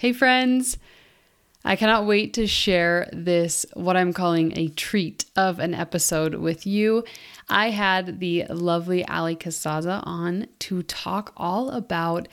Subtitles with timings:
[0.00, 0.78] Hey, friends.
[1.64, 6.68] I cannot wait to share this, what I'm calling a treat of an episode with
[6.68, 7.02] you.
[7.48, 12.28] I had the lovely Allie Casazza on to talk all about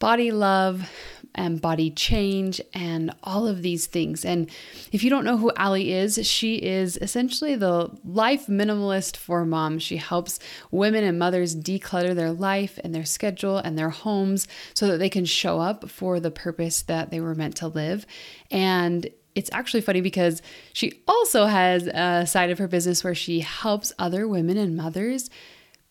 [0.00, 0.90] body love,
[1.36, 4.24] and body change and all of these things.
[4.24, 4.50] And
[4.92, 9.82] if you don't know who Allie is, she is essentially the life minimalist for moms.
[9.82, 10.38] She helps
[10.70, 15.10] women and mothers declutter their life and their schedule and their homes so that they
[15.10, 18.06] can show up for the purpose that they were meant to live.
[18.50, 20.40] And it's actually funny because
[20.72, 25.28] she also has a side of her business where she helps other women and mothers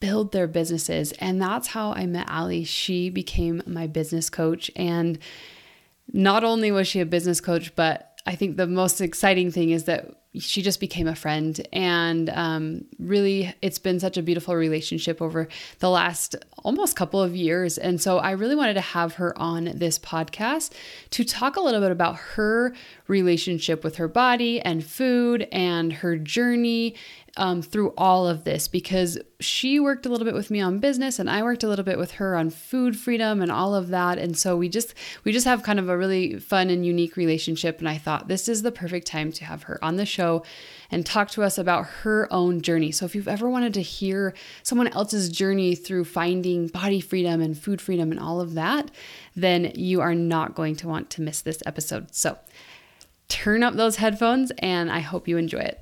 [0.06, 1.14] build their businesses.
[1.14, 2.64] And that's how I met Allie.
[2.64, 4.70] She became my business coach.
[4.76, 5.18] And
[6.14, 9.86] not only was she a business coach, but I think the most exciting thing is
[9.86, 11.66] that she just became a friend.
[11.74, 15.48] And um, really, it's been such a beautiful relationship over
[15.80, 17.78] the last almost couple of years.
[17.78, 20.72] And so I really wanted to have her on this podcast
[21.12, 22.76] to talk a little bit about her
[23.08, 26.96] relationship with her body and food and her journey
[27.38, 31.20] um, through all of this because she worked a little bit with me on business
[31.20, 34.18] and I worked a little bit with her on food freedom and all of that.
[34.18, 37.80] And so we just we just have kind of a really fun and unique relationship.
[37.80, 40.44] And I thought this is the perfect time to have her on the show
[40.90, 42.92] and talk to us about her own journey.
[42.92, 44.34] So if you've ever wanted to hear
[44.64, 48.92] someone else's journey through finding body freedom and food freedom and all of that,
[49.36, 52.16] then you are not going to want to miss this episode.
[52.16, 52.38] So
[53.28, 55.82] turn up those headphones and I hope you enjoy it.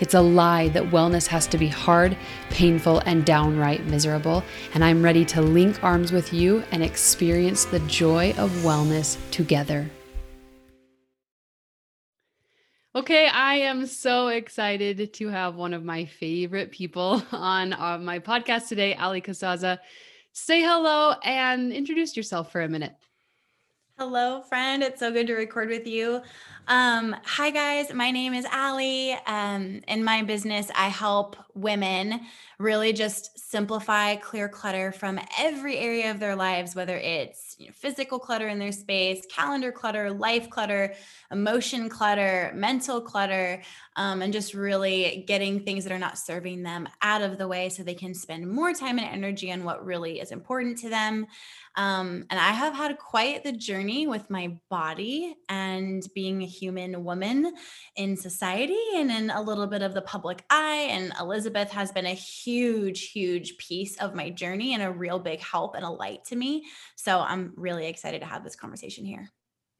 [0.00, 2.16] It's a lie that wellness has to be hard,
[2.50, 4.44] painful, and downright miserable.
[4.74, 9.90] And I'm ready to link arms with you and experience the joy of wellness together.
[12.94, 18.18] Okay, I am so excited to have one of my favorite people on uh, my
[18.18, 19.78] podcast today, Allie Casazza.
[20.32, 22.94] Say hello and introduce yourself for a minute.
[23.98, 24.82] Hello, friend.
[24.84, 26.22] It's so good to record with you.
[26.70, 27.94] Um, hi, guys.
[27.94, 29.14] My name is Allie.
[29.26, 32.20] Um, in my business, I help women
[32.58, 37.72] really just simplify, clear clutter from every area of their lives, whether it's you know,
[37.74, 40.92] physical clutter in their space, calendar clutter, life clutter,
[41.30, 43.62] emotion clutter, mental clutter,
[43.96, 47.70] um, and just really getting things that are not serving them out of the way
[47.70, 51.26] so they can spend more time and energy on what really is important to them.
[51.76, 57.04] Um, and I have had quite the journey with my body and being a human
[57.04, 57.52] woman
[57.96, 60.88] in society and in a little bit of the public eye.
[60.90, 65.40] And Elizabeth has been a huge, huge piece of my journey and a real big
[65.40, 66.64] help and a light to me.
[66.96, 69.30] So I'm really excited to have this conversation here.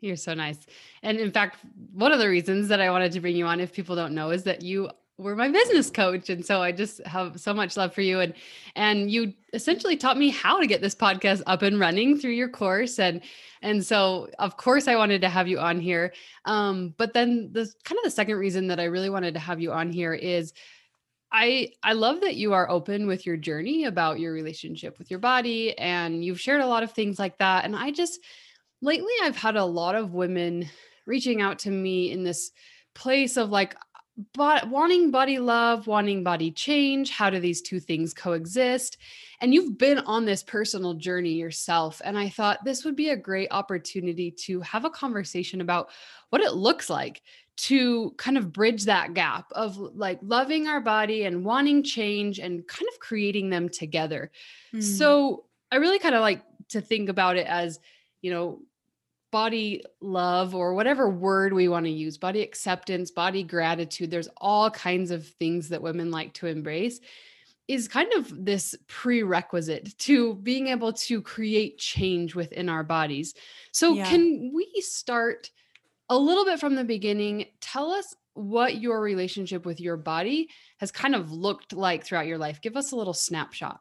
[0.01, 0.59] You're so nice.
[1.03, 1.59] And in fact,
[1.93, 4.31] one of the reasons that I wanted to bring you on, if people don't know,
[4.31, 7.93] is that you were my business coach and so i just have so much love
[7.93, 8.21] for you.
[8.21, 8.33] And
[8.77, 12.49] and you essentially taught me how to get this podcast up and running through your
[12.49, 12.99] course.
[12.99, 13.21] And
[13.61, 16.15] and so of course i wanted to have you on here.
[16.45, 19.61] Um but then the kind of the second reason that i really wanted to have
[19.61, 20.53] you on here is
[21.31, 25.21] I I love that you are open with your journey about your relationship with your
[25.21, 27.65] body and you've shared a lot of things like that.
[27.65, 28.21] And I just
[28.81, 30.69] lately I've had a lot of women
[31.07, 32.51] reaching out to me in this
[32.95, 33.77] place of like
[34.35, 38.99] but wanting body love, wanting body change, how do these two things coexist?
[39.41, 42.03] And you've been on this personal journey yourself.
[42.05, 45.91] And I thought this would be a great opportunity to have a conversation about
[46.31, 47.23] what it looks like
[47.59, 52.67] to kind of bridge that gap of like loving our body and wanting change and
[52.67, 54.31] kind of creating them together.
[54.75, 54.83] Mm.
[54.83, 57.79] So I really kind of like to think about it as,
[58.21, 58.61] you know,
[59.31, 64.11] body love or whatever word we want to use, body acceptance, body gratitude.
[64.11, 67.01] There's all kinds of things that women like to embrace
[67.67, 73.35] is kind of this prerequisite to being able to create change within our bodies.
[73.73, 74.09] So, yeah.
[74.09, 75.51] can we start
[76.09, 80.49] a little bit from the beginning, tell us what your relationship with your body
[80.79, 82.61] has kind of looked like throughout your life.
[82.61, 83.81] Give us a little snapshot.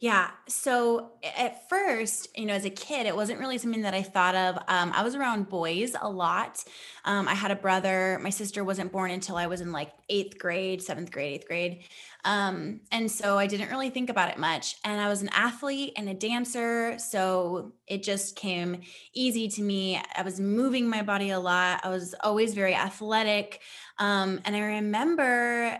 [0.00, 0.30] Yeah.
[0.48, 4.34] So at first, you know, as a kid, it wasn't really something that I thought
[4.34, 4.56] of.
[4.66, 6.64] Um, I was around boys a lot.
[7.04, 8.18] Um, I had a brother.
[8.22, 11.84] My sister wasn't born until I was in like eighth grade, seventh grade, eighth grade.
[12.24, 14.76] Um, and so I didn't really think about it much.
[14.84, 16.98] And I was an athlete and a dancer.
[16.98, 18.80] So it just came
[19.14, 20.00] easy to me.
[20.16, 21.80] I was moving my body a lot.
[21.84, 23.60] I was always very athletic.
[23.98, 25.78] Um, and I remember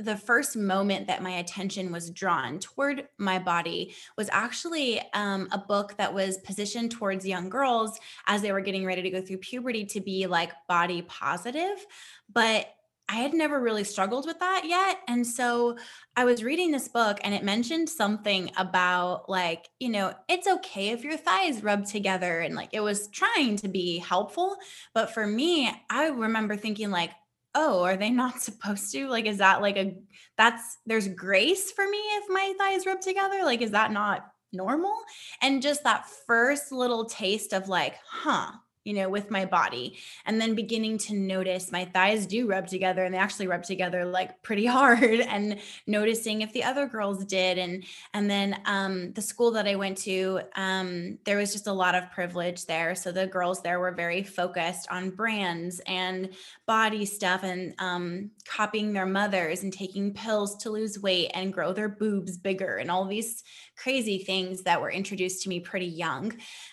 [0.00, 5.58] the first moment that my attention was drawn toward my body was actually um, a
[5.58, 9.38] book that was positioned towards young girls as they were getting ready to go through
[9.38, 11.86] puberty to be like body positive.
[12.32, 12.68] But
[13.08, 15.00] I had never really struggled with that yet.
[15.08, 15.76] And so
[16.16, 20.88] I was reading this book and it mentioned something about like, you know, it's okay
[20.88, 22.40] if your thighs rub together.
[22.40, 24.56] And like it was trying to be helpful.
[24.94, 27.10] But for me, I remember thinking, like,
[27.54, 29.08] oh, are they not supposed to?
[29.08, 29.96] Like, is that like a,
[30.36, 33.40] that's, there's grace for me if my thighs rub together?
[33.44, 34.94] Like, is that not normal?
[35.42, 38.52] And just that first little taste of like, huh,
[38.84, 39.98] you know, with my body.
[40.26, 44.04] And then beginning to notice my thighs do rub together and they actually rub together
[44.04, 47.58] like pretty hard and noticing if the other girls did.
[47.58, 51.72] And and then um the school that I went to, um, there was just a
[51.72, 52.94] lot of privilege there.
[52.94, 56.30] So the girls there were very focused on brands and
[56.66, 61.72] body stuff and um copying their mothers and taking pills to lose weight and grow
[61.72, 63.42] their boobs bigger and all these
[63.76, 66.32] crazy things that were introduced to me pretty young.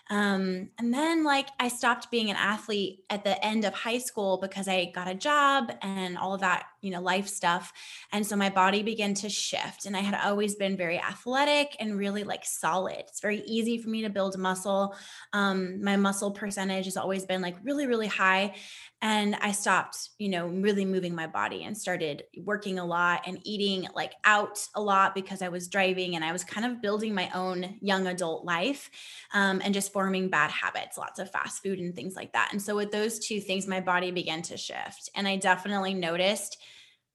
[0.09, 4.37] Um, and then, like, I stopped being an athlete at the end of high school
[4.41, 7.73] because I got a job and all of that, you know, life stuff.
[8.11, 9.85] And so my body began to shift.
[9.85, 12.99] And I had always been very athletic and really like solid.
[12.99, 14.95] It's very easy for me to build muscle.
[15.33, 18.55] Um, my muscle percentage has always been like really, really high
[19.01, 23.39] and i stopped you know really moving my body and started working a lot and
[23.43, 27.13] eating like out a lot because i was driving and i was kind of building
[27.13, 28.89] my own young adult life
[29.33, 32.49] um, and just forming bad habits lots of fast food and things like that.
[32.51, 36.57] And so with those two things my body began to shift and i definitely noticed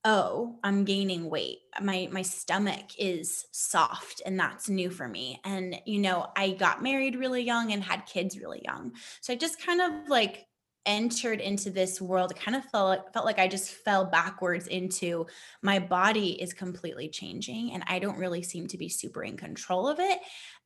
[0.05, 1.59] oh i'm gaining weight.
[1.81, 5.41] My my stomach is soft and that's new for me.
[5.44, 8.93] And you know i got married really young and had kids really young.
[9.21, 10.45] So i just kind of like
[10.87, 15.27] entered into this world, it kind of felt felt like I just fell backwards into
[15.62, 19.88] my body is completely changing and I don't really seem to be super in control
[19.88, 20.21] of it.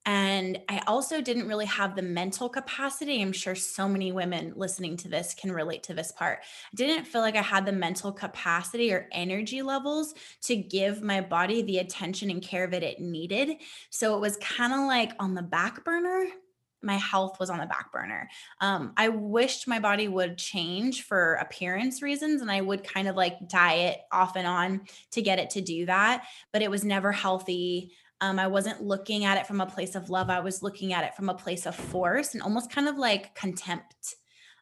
[0.06, 3.20] And I also didn't really have the mental capacity.
[3.20, 6.38] I'm sure so many women listening to this can relate to this part.
[6.40, 11.20] I didn't feel like I had the mental capacity or energy levels to give my
[11.20, 13.56] body the attention and care that it needed.
[13.90, 16.26] So it was kind of like on the back burner
[16.82, 18.28] my health was on the back burner.
[18.60, 23.16] Um, I wished my body would change for appearance reasons, and I would kind of
[23.16, 24.82] like diet off and on
[25.12, 27.92] to get it to do that, but it was never healthy.
[28.20, 30.28] Um, I wasn't looking at it from a place of love.
[30.28, 33.34] I was looking at it from a place of force and almost kind of like
[33.34, 34.16] contempt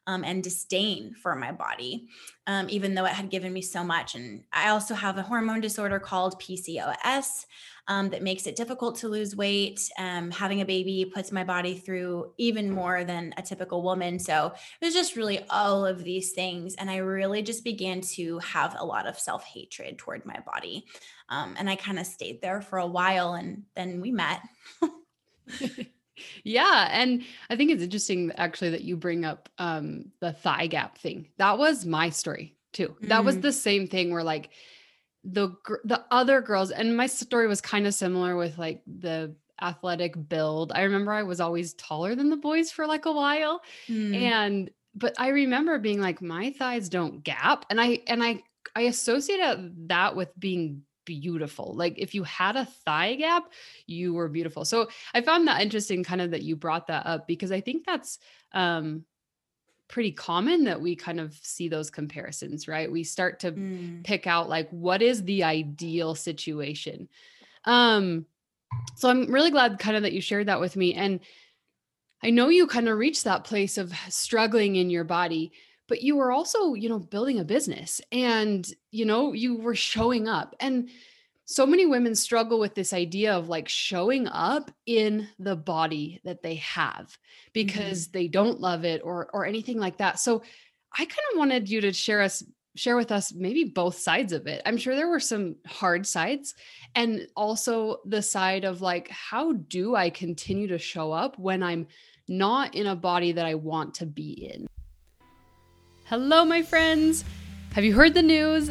[0.07, 2.07] um, and disdain for my body,
[2.47, 4.15] um, even though it had given me so much.
[4.15, 7.45] And I also have a hormone disorder called PCOS
[7.89, 9.89] um, that makes it difficult to lose weight.
[9.97, 14.19] Um, having a baby puts my body through even more than a typical woman.
[14.19, 16.75] So it was just really all of these things.
[16.75, 20.85] And I really just began to have a lot of self hatred toward my body.
[21.29, 24.41] Um, and I kind of stayed there for a while and then we met.
[26.43, 30.97] yeah and i think it's interesting actually that you bring up um the thigh gap
[30.97, 33.25] thing that was my story too that mm.
[33.25, 34.49] was the same thing where like
[35.33, 40.15] the the other girls and my story was kind of similar with like the athletic
[40.29, 40.71] build.
[40.73, 44.15] I remember I was always taller than the boys for like a while mm.
[44.15, 48.43] and but I remember being like my thighs don't gap and I and I
[48.75, 49.41] I associate
[49.87, 51.73] that with being beautiful.
[51.75, 53.51] Like if you had a thigh gap,
[53.87, 54.63] you were beautiful.
[54.63, 57.85] So I found that interesting kind of that you brought that up because I think
[57.85, 58.19] that's
[58.53, 59.05] um
[59.89, 62.89] pretty common that we kind of see those comparisons, right?
[62.89, 64.03] We start to mm.
[64.03, 67.09] pick out like what is the ideal situation.
[67.65, 68.25] Um
[68.95, 71.19] so I'm really glad kind of that you shared that with me and
[72.23, 75.51] I know you kind of reached that place of struggling in your body,
[75.87, 80.27] but you were also, you know, building a business and, you know, you were showing
[80.27, 80.55] up.
[80.59, 80.89] And
[81.51, 86.43] so many women struggle with this idea of like showing up in the body that
[86.43, 87.49] they have mm-hmm.
[87.53, 88.19] because mm-hmm.
[88.19, 90.19] they don't love it or or anything like that.
[90.19, 90.43] So
[90.93, 92.43] I kind of wanted you to share us
[92.75, 94.61] share with us maybe both sides of it.
[94.63, 96.53] I'm sure there were some hard sides
[96.93, 101.87] and also the side of like how do I continue to show up when I'm
[102.27, 104.67] not in a body that I want to be in.
[106.05, 107.25] Hello my friends.
[107.73, 108.69] Have you heard the news?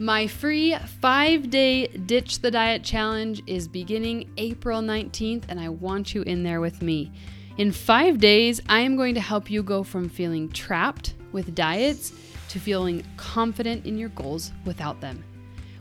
[0.00, 6.14] My free five day Ditch the Diet Challenge is beginning April 19th, and I want
[6.14, 7.10] you in there with me.
[7.56, 12.12] In five days, I am going to help you go from feeling trapped with diets
[12.50, 15.24] to feeling confident in your goals without them.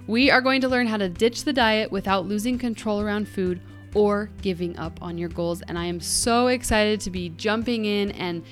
[0.07, 3.61] We are going to learn how to ditch the diet without losing control around food
[3.93, 5.61] or giving up on your goals.
[5.61, 8.43] And I am so excited to be jumping in and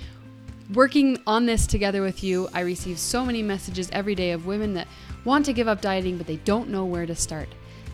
[0.74, 2.50] working on this together with you.
[2.53, 4.88] I receive so many messages every day of women that
[5.25, 7.50] want to give up dieting, but they don't know where to start.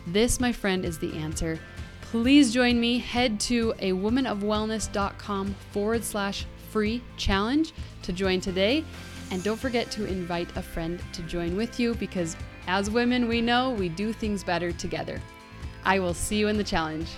[0.06, 1.58] This, my friend, is the answer.
[2.02, 2.98] Please join me.
[2.98, 7.72] Head to a womanofwellness.com forward slash free challenge
[8.02, 8.84] to join today.
[9.30, 12.36] And don't forget to invite a friend to join with you because
[12.66, 15.20] as women, we know we do things better together.
[15.84, 17.08] I will see you in the challenge.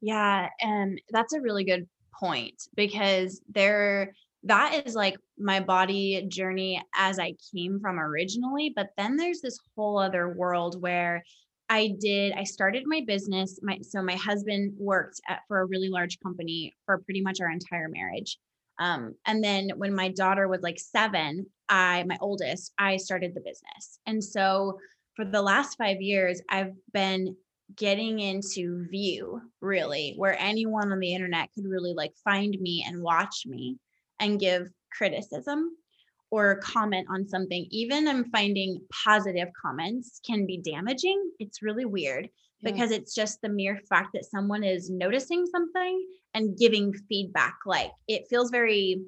[0.00, 1.86] Yeah, and that's a really good
[2.18, 8.72] point because there that is like my body journey as I came from originally.
[8.74, 11.22] But then there's this whole other world where
[11.68, 13.58] I did, I started my business.
[13.62, 17.50] My so my husband worked at for a really large company for pretty much our
[17.50, 18.38] entire marriage.
[18.78, 23.40] Um, and then when my daughter was like seven, I, my oldest, I started the
[23.40, 24.00] business.
[24.06, 24.78] And so
[25.14, 27.36] for the last five years, I've been
[27.76, 33.02] getting into view really where anyone on the internet could really like find me and
[33.02, 33.78] watch me
[34.22, 35.76] and give criticism
[36.30, 41.30] or comment on something, even I'm finding positive comments can be damaging.
[41.38, 42.28] It's really weird
[42.60, 42.70] yeah.
[42.70, 47.56] because it's just the mere fact that someone is noticing something and giving feedback.
[47.66, 49.02] Like it feels very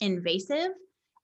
[0.00, 0.70] invasive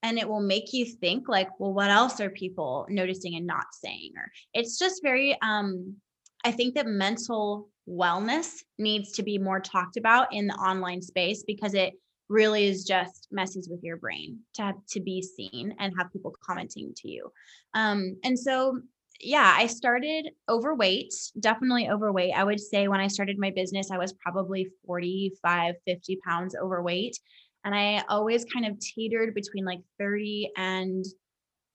[0.02, 3.66] and it will make you think like, well, what else are people noticing and not
[3.72, 4.12] saying?
[4.18, 5.96] Or it's just very um
[6.44, 11.44] I think that mental wellness needs to be more talked about in the online space
[11.46, 11.94] because it
[12.28, 16.34] really is just messes with your brain to have to be seen and have people
[16.44, 17.30] commenting to you.
[17.74, 18.80] Um, and so
[19.20, 22.34] yeah, I started overweight, definitely overweight.
[22.34, 27.18] I would say when I started my business, I was probably 45, 50 pounds overweight.
[27.64, 31.04] And I always kind of teetered between like 30 and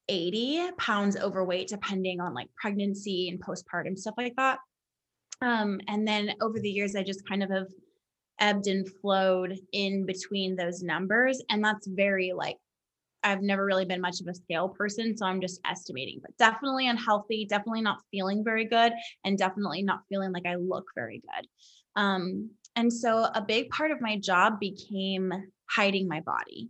[0.07, 4.59] 80 pounds overweight, depending on like pregnancy and postpartum stuff like that.
[5.41, 7.67] Um, and then over the years, I just kind of have
[8.39, 11.41] ebbed and flowed in between those numbers.
[11.49, 12.57] And that's very like,
[13.23, 15.15] I've never really been much of a scale person.
[15.15, 20.01] So I'm just estimating, but definitely unhealthy, definitely not feeling very good, and definitely not
[20.09, 21.47] feeling like I look very good.
[21.95, 25.31] Um, and so a big part of my job became
[25.69, 26.69] hiding my body.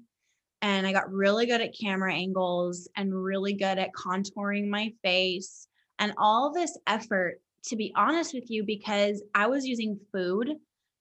[0.61, 5.67] And I got really good at camera angles and really good at contouring my face
[5.99, 10.49] and all this effort, to be honest with you, because I was using food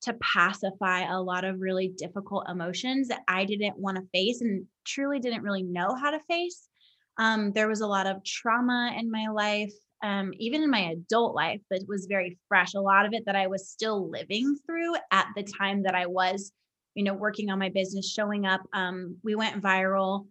[0.03, 4.67] to pacify a lot of really difficult emotions that I didn't want to face and
[4.85, 6.69] truly didn't really know how to face.
[7.19, 11.35] Um, there was a lot of trauma in my life, um, even in my adult
[11.35, 12.75] life, that was very fresh.
[12.75, 16.07] A lot of it that I was still living through at the time that I
[16.07, 16.53] was,
[16.95, 18.63] you know, working on my business, showing up.
[18.73, 20.27] Um, we went viral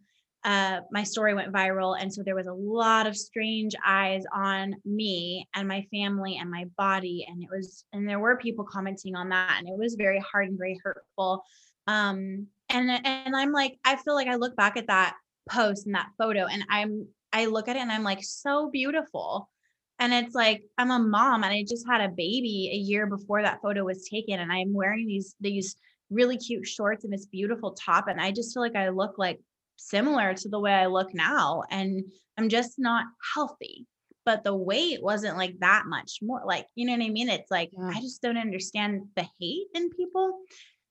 [0.46, 1.98] uh, my story went viral.
[2.00, 6.50] And so there was a lot of strange eyes on me and my family and
[6.50, 7.26] my body.
[7.30, 9.56] And it was, and there were people commenting on that.
[9.58, 11.44] And it was very hard and very hurtful.
[11.88, 15.16] Um, and, and I'm like, I feel like I look back at that
[15.50, 19.50] post and that photo and I'm, I look at it and I'm like, so beautiful.
[19.98, 23.42] And it's like, I'm a mom and I just had a baby a year before
[23.42, 24.40] that photo was taken.
[24.40, 25.76] And I'm wearing these, these
[26.10, 28.08] really cute shorts and this beautiful top.
[28.08, 29.42] And I just feel like I look like
[29.80, 31.64] similar to the way I look now.
[31.70, 32.04] And
[32.38, 33.88] I'm just not healthy.
[34.26, 36.44] But the weight wasn't like that much more.
[36.46, 37.30] Like, you know what I mean?
[37.30, 37.92] It's like, yeah.
[37.96, 40.40] I just don't understand the hate in people.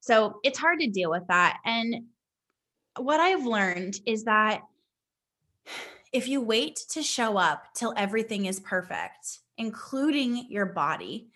[0.01, 1.59] So it's hard to deal with that.
[1.65, 2.07] And
[2.97, 4.63] what I've learned is that
[6.13, 11.29] if you wait to show up till everything is perfect, including your body,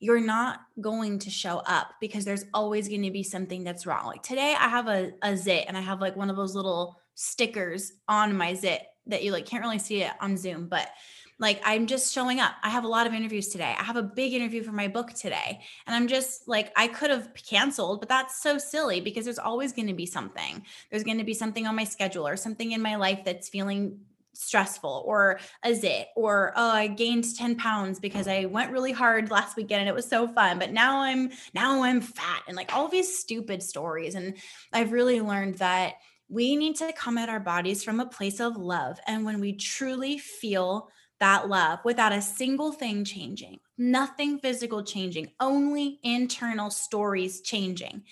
[0.00, 4.06] you're not going to show up because there's always going to be something that's wrong.
[4.06, 7.00] Like today, I have a, a zit and I have like one of those little
[7.14, 10.88] stickers on my zit that you like can't really see it on Zoom, but
[11.40, 12.52] like I'm just showing up.
[12.62, 13.74] I have a lot of interviews today.
[13.78, 15.60] I have a big interview for my book today.
[15.86, 19.72] And I'm just like, I could have canceled, but that's so silly because there's always
[19.72, 20.64] going to be something.
[20.90, 24.00] There's going to be something on my schedule or something in my life that's feeling
[24.38, 29.32] stressful or a zit or oh i gained 10 pounds because i went really hard
[29.32, 32.72] last weekend and it was so fun but now i'm now i'm fat and like
[32.72, 34.36] all these stupid stories and
[34.72, 35.94] i've really learned that
[36.28, 39.52] we need to come at our bodies from a place of love and when we
[39.52, 47.40] truly feel that love without a single thing changing nothing physical changing only internal stories
[47.40, 48.04] changing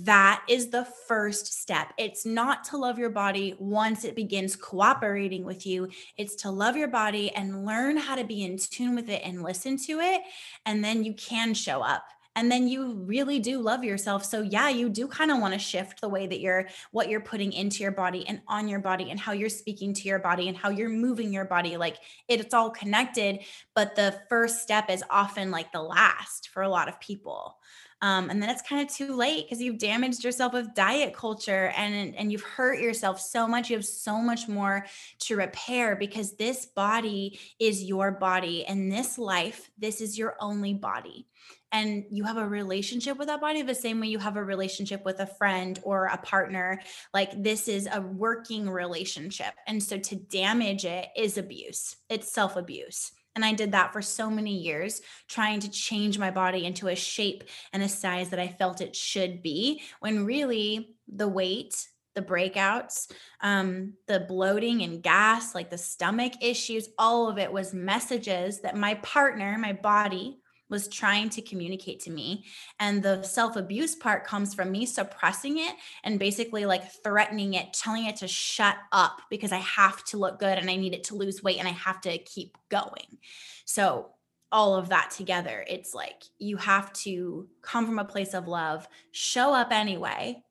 [0.00, 1.92] that is the first step.
[1.98, 5.88] It's not to love your body once it begins cooperating with you.
[6.16, 9.42] It's to love your body and learn how to be in tune with it and
[9.42, 10.22] listen to it.
[10.64, 12.04] And then you can show up.
[12.34, 14.24] And then you really do love yourself.
[14.24, 17.20] So, yeah, you do kind of want to shift the way that you're, what you're
[17.20, 20.48] putting into your body and on your body and how you're speaking to your body
[20.48, 21.76] and how you're moving your body.
[21.76, 23.40] Like it's all connected.
[23.74, 27.58] But the first step is often like the last for a lot of people.
[28.02, 31.72] Um, and then it's kind of too late because you've damaged yourself with diet culture
[31.76, 34.84] and and you've hurt yourself so much you have so much more
[35.20, 40.74] to repair because this body is your body and this life this is your only
[40.74, 41.26] body.
[41.70, 45.06] And you have a relationship with that body the same way you have a relationship
[45.06, 46.82] with a friend or a partner.
[47.14, 49.54] Like this is a working relationship.
[49.66, 51.96] And so to damage it is abuse.
[52.10, 56.30] It's self abuse and I did that for so many years, trying to change my
[56.30, 60.96] body into a shape and a size that I felt it should be, when really
[61.08, 63.10] the weight, the breakouts,
[63.40, 68.76] um, the bloating and gas, like the stomach issues, all of it was messages that
[68.76, 70.41] my partner, my body,
[70.72, 72.44] was trying to communicate to me.
[72.80, 77.72] And the self abuse part comes from me suppressing it and basically like threatening it,
[77.72, 81.04] telling it to shut up because I have to look good and I need it
[81.04, 83.18] to lose weight and I have to keep going.
[83.64, 84.08] So,
[84.50, 88.86] all of that together, it's like you have to come from a place of love,
[89.10, 90.42] show up anyway,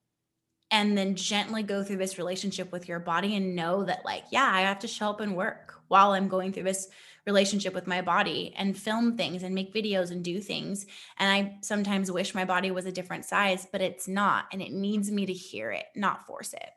[0.71, 4.49] and then gently go through this relationship with your body and know that, like, yeah,
[4.51, 6.87] I have to show up and work while I'm going through this
[7.25, 10.85] relationship with my body and film things and make videos and do things.
[11.19, 14.46] And I sometimes wish my body was a different size, but it's not.
[14.51, 16.69] And it needs me to hear it, not force it.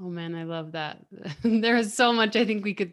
[0.00, 1.04] Oh man, I love that.
[1.44, 2.92] there is so much I think we could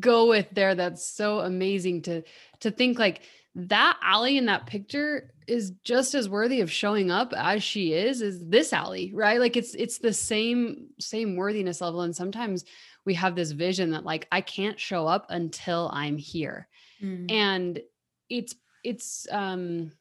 [0.00, 2.22] go with there that's so amazing to
[2.60, 3.20] to think like
[3.54, 8.22] that Allie in that picture is just as worthy of showing up as she is
[8.22, 9.38] as this Allie, right?
[9.38, 12.64] Like it's it's the same same worthiness level and sometimes
[13.04, 16.68] we have this vision that like I can't show up until I'm here.
[17.02, 17.30] Mm.
[17.30, 17.80] And
[18.28, 19.92] it's it's um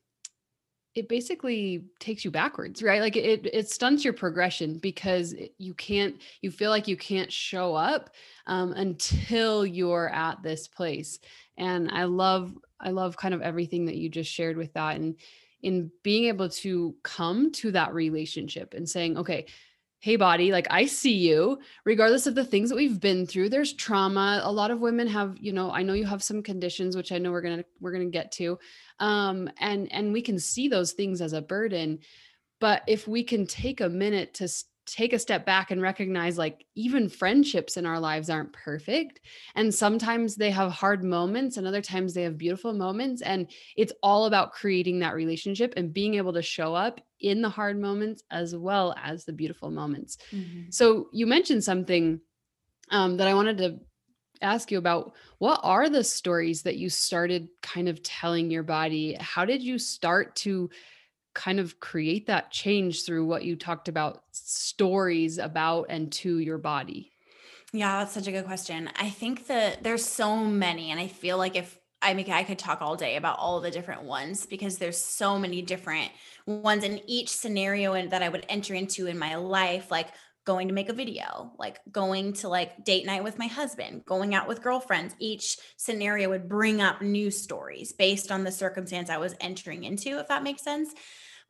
[0.95, 6.21] it basically takes you backwards right like it it stunts your progression because you can't
[6.41, 8.11] you feel like you can't show up
[8.45, 11.19] um, until you're at this place
[11.57, 15.15] and i love i love kind of everything that you just shared with that and
[15.63, 19.45] in being able to come to that relationship and saying okay
[20.03, 21.57] hey body like i see you.
[21.85, 24.41] Regardless of the things that we've been through there's trauma.
[24.43, 27.17] A lot of women have you know i know you have some conditions which i
[27.17, 28.59] know we're to we're to get to
[28.99, 31.99] um and and we can see those things as a burden
[32.59, 34.49] but if we can take a minute to
[34.85, 39.21] take a step back and recognize like even friendships in our lives aren't perfect
[39.55, 43.93] and sometimes they have hard moments and other times they have beautiful moments and it's
[44.03, 48.23] all about creating that relationship and being able to show up in the hard moments
[48.31, 50.17] as well as the beautiful moments.
[50.31, 50.69] Mm-hmm.
[50.69, 52.19] so you mentioned something
[52.89, 53.79] um, that i wanted to
[54.43, 55.13] ask you about.
[55.39, 59.15] What are the stories that you started kind of telling your body?
[59.19, 60.69] How did you start to
[61.33, 66.57] kind of create that change through what you talked about stories about and to your
[66.57, 67.11] body?
[67.71, 68.89] Yeah, that's such a good question.
[68.95, 72.59] I think that there's so many, and I feel like if I mean, I could
[72.59, 76.11] talk all day about all the different ones because there's so many different
[76.45, 79.89] ones in each scenario and that I would enter into in my life.
[79.89, 80.09] Like
[80.45, 84.35] going to make a video, like going to like date night with my husband, going
[84.35, 85.15] out with girlfriends.
[85.19, 90.19] Each scenario would bring up new stories based on the circumstance I was entering into,
[90.19, 90.93] if that makes sense.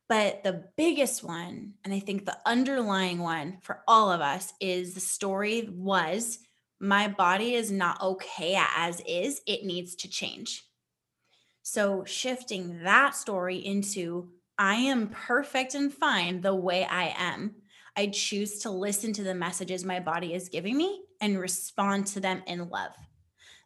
[0.08, 4.94] But the biggest one, and I think the underlying one for all of us, is
[4.94, 6.38] the story was
[6.80, 10.64] my body is not okay as is, it needs to change.
[11.62, 17.56] So shifting that story into I am perfect and fine the way I am
[17.96, 22.20] I choose to listen to the messages my body is giving me and respond to
[22.20, 22.94] them in love.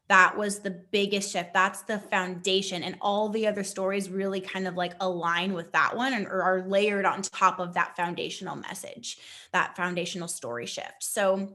[0.08, 1.52] That was the biggest shift.
[1.52, 2.82] That's the foundation.
[2.82, 6.42] And all the other stories really kind of like align with that one and or
[6.42, 9.18] are layered on top of that foundational message,
[9.52, 11.02] that foundational story shift.
[11.02, 11.54] So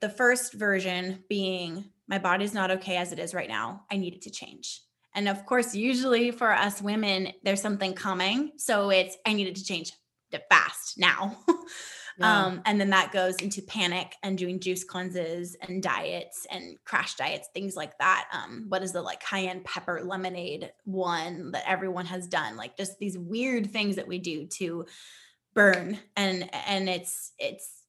[0.00, 3.84] the first version being my body's not okay as it is right now.
[3.90, 4.82] I need it to change.
[5.14, 8.52] And of course, usually for us women, there's something coming.
[8.58, 9.92] So it's, I needed to change
[10.50, 11.38] fast now.
[12.18, 12.46] Yeah.
[12.46, 17.14] Um, and then that goes into panic and doing juice cleanses and diets and crash
[17.16, 18.28] diets, things like that.
[18.32, 22.56] Um, what is the like cayenne pepper lemonade one that everyone has done?
[22.56, 24.86] Like just these weird things that we do to
[25.54, 27.82] burn and and it's it's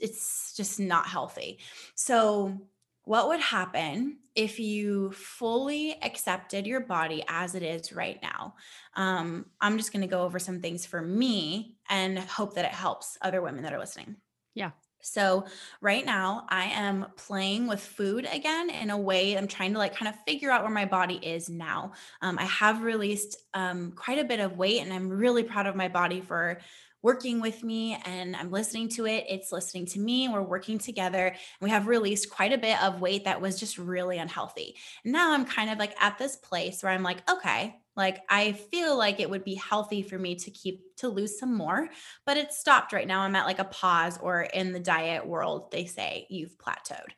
[0.00, 1.58] it's just not healthy.
[1.94, 2.58] So
[3.04, 8.54] what would happen if you fully accepted your body as it is right now?
[8.96, 12.72] Um, I'm just going to go over some things for me and hope that it
[12.72, 14.16] helps other women that are listening.
[14.54, 14.70] Yeah.
[15.06, 15.44] So,
[15.82, 19.94] right now, I am playing with food again in a way I'm trying to like
[19.94, 21.92] kind of figure out where my body is now.
[22.22, 25.76] Um, I have released um, quite a bit of weight, and I'm really proud of
[25.76, 26.58] my body for
[27.04, 29.26] working with me and I'm listening to it.
[29.28, 30.26] It's listening to me.
[30.26, 31.36] We're working together.
[31.60, 34.76] we have released quite a bit of weight that was just really unhealthy.
[35.04, 38.96] Now I'm kind of like at this place where I'm like, okay, like I feel
[38.96, 41.90] like it would be healthy for me to keep to lose some more,
[42.24, 43.20] but it's stopped right now.
[43.20, 47.12] I'm at like a pause or in the diet world, they say you've plateaued.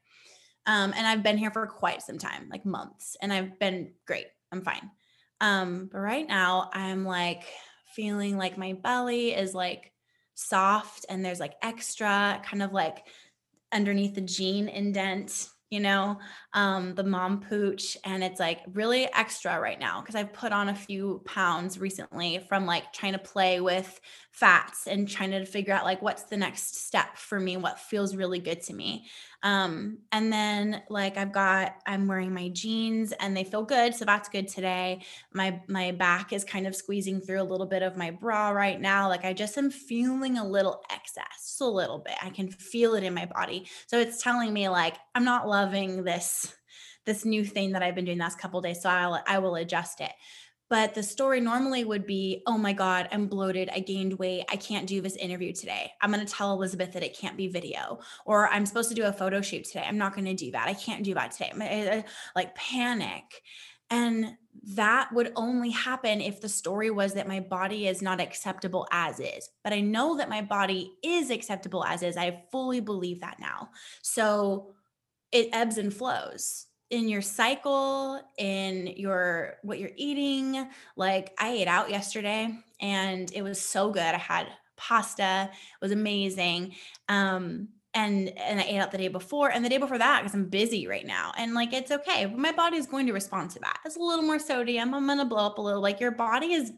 [0.66, 4.27] Um, and I've been here for quite some time, like months, and I've been great.
[4.51, 4.90] I'm fine.
[5.40, 7.44] Um, but right now I'm like,
[7.96, 9.90] feeling like my belly is like
[10.35, 13.06] soft and there's like extra kind of like
[13.72, 16.18] underneath the jean indent you know
[16.52, 20.68] um the mom pooch and it's like really extra right now because i've put on
[20.68, 23.98] a few pounds recently from like trying to play with
[24.37, 28.14] fats and trying to figure out like what's the next step for me what feels
[28.14, 29.07] really good to me
[29.46, 34.05] um, and then like I've got I'm wearing my jeans and they feel good, so
[34.05, 35.03] that's good today.
[35.33, 38.81] My my back is kind of squeezing through a little bit of my bra right
[38.81, 39.09] now.
[39.09, 42.14] Like I just am feeling a little excess, just a little bit.
[42.22, 43.68] I can feel it in my body.
[43.87, 46.53] So it's telling me like I'm not loving this
[47.05, 48.83] this new thing that I've been doing the last couple days.
[48.83, 50.12] So I'll I will adjust it.
[50.68, 53.70] But the story normally would be, oh my God, I'm bloated.
[53.72, 54.44] I gained weight.
[54.50, 55.92] I can't do this interview today.
[56.00, 58.00] I'm going to tell Elizabeth that it can't be video.
[58.24, 59.85] Or I'm supposed to do a photo shoot today.
[59.87, 60.66] I'm not going to do that.
[60.66, 61.52] I can't do that today.
[61.61, 62.02] Eh, eh,
[62.35, 63.42] like panic.
[63.90, 64.37] And
[64.74, 69.20] that would only happen if the story was that my body is not acceptable as
[69.20, 69.48] is.
[69.62, 72.16] But I know that my body is acceptable as is.
[72.16, 73.70] I fully believe that now.
[74.02, 74.74] So
[75.31, 81.68] it ebbs and flows in your cycle in your what you're eating like i ate
[81.68, 84.03] out yesterday and it was so good.
[84.03, 84.46] I had
[84.77, 86.75] pasta it was amazing
[87.09, 90.35] um and and i ate out the day before and the day before that because
[90.35, 92.27] i'm busy right now and like it's okay.
[92.27, 93.79] My body is going to respond to that.
[93.85, 94.94] It's a little more sodium.
[94.94, 95.81] I'm gonna blow up a little.
[95.81, 96.72] Like your body is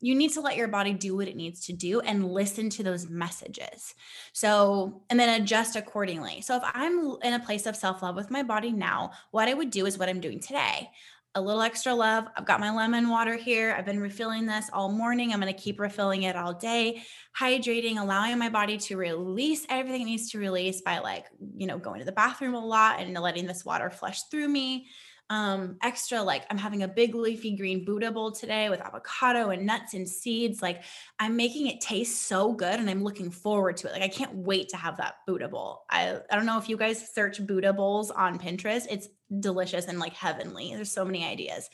[0.00, 2.82] you need to let your body do what it needs to do and listen to
[2.82, 3.94] those messages.
[4.32, 6.40] So, and then adjust accordingly.
[6.40, 9.54] So, if I'm in a place of self love with my body now, what I
[9.54, 10.90] would do is what I'm doing today
[11.34, 12.26] a little extra love.
[12.36, 13.74] I've got my lemon water here.
[13.76, 15.32] I've been refilling this all morning.
[15.32, 17.02] I'm going to keep refilling it all day,
[17.38, 21.78] hydrating, allowing my body to release everything it needs to release by like, you know,
[21.78, 24.88] going to the bathroom a lot and letting this water flush through me
[25.30, 29.66] um extra like i'm having a big leafy green buddha bowl today with avocado and
[29.66, 30.82] nuts and seeds like
[31.18, 33.92] i'm making it taste so good and i'm looking forward to it.
[33.92, 35.84] Like i can't wait to have that buddha bowl.
[35.90, 38.86] I i don't know if you guys search buddha bowls on pinterest.
[38.90, 39.08] It's
[39.40, 40.72] delicious and like heavenly.
[40.74, 41.68] There's so many ideas.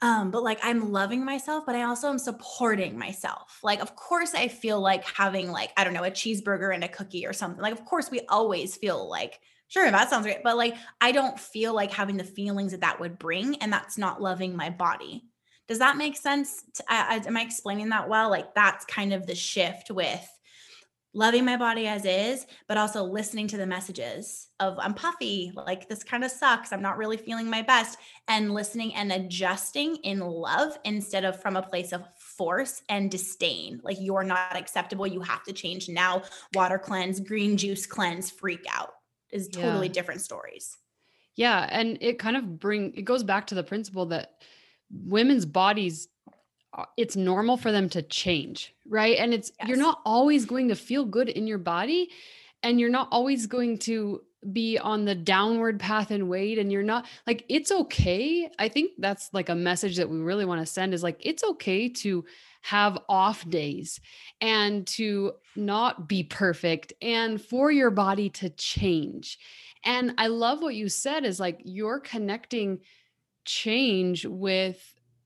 [0.00, 3.60] Um, but like I'm loving myself, but I also am supporting myself.
[3.62, 6.88] Like, of course, I feel like having like, I don't know, a cheeseburger and a
[6.88, 7.62] cookie or something.
[7.62, 9.38] Like, of course, we always feel like
[9.72, 10.42] sure, that sounds great.
[10.44, 13.96] But like, I don't feel like having the feelings that that would bring, and that's
[13.96, 15.24] not loving my body.
[15.66, 16.62] Does that make sense?
[16.74, 18.28] To, I, am I explaining that well?
[18.28, 20.28] Like, that's kind of the shift with
[21.14, 25.88] loving my body as is, but also listening to the messages of I'm puffy, like
[25.88, 26.72] this kind of sucks.
[26.72, 31.56] I'm not really feeling my best, and listening and adjusting in love instead of from
[31.56, 33.80] a place of force and disdain.
[33.82, 35.06] Like you're not acceptable.
[35.06, 36.22] You have to change now.
[36.54, 38.92] Water cleanse, green juice cleanse, freak out
[39.32, 39.92] is totally yeah.
[39.92, 40.76] different stories.
[41.34, 44.42] Yeah, and it kind of bring it goes back to the principle that
[44.90, 46.08] women's bodies
[46.74, 49.18] uh, it's normal for them to change, right?
[49.18, 49.68] And it's yes.
[49.68, 52.10] you're not always going to feel good in your body
[52.62, 56.82] and you're not always going to be on the downward path in weight and you're
[56.82, 58.50] not like it's okay.
[58.58, 61.44] I think that's like a message that we really want to send is like it's
[61.44, 62.24] okay to
[62.62, 64.00] have off days
[64.40, 69.38] and to not be perfect and for your body to change.
[69.84, 72.80] And I love what you said is like you're connecting
[73.44, 74.80] change with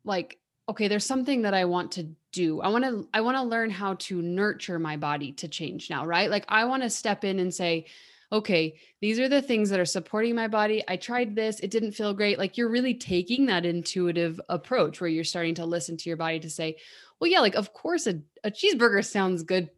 [0.05, 2.61] like okay, there's something that I want to do.
[2.61, 6.05] I want to I want to learn how to nurture my body to change now,
[6.05, 6.31] right?
[6.31, 7.87] Like I want to step in and say,
[8.33, 10.83] okay, these are the things that are supporting my body.
[10.89, 12.39] I tried this, it didn't feel great.
[12.39, 16.41] Like you're really taking that intuitive approach where you're starting to listen to your body
[16.41, 16.77] to say,
[17.21, 19.71] well, yeah, like of course a, a cheeseburger sounds good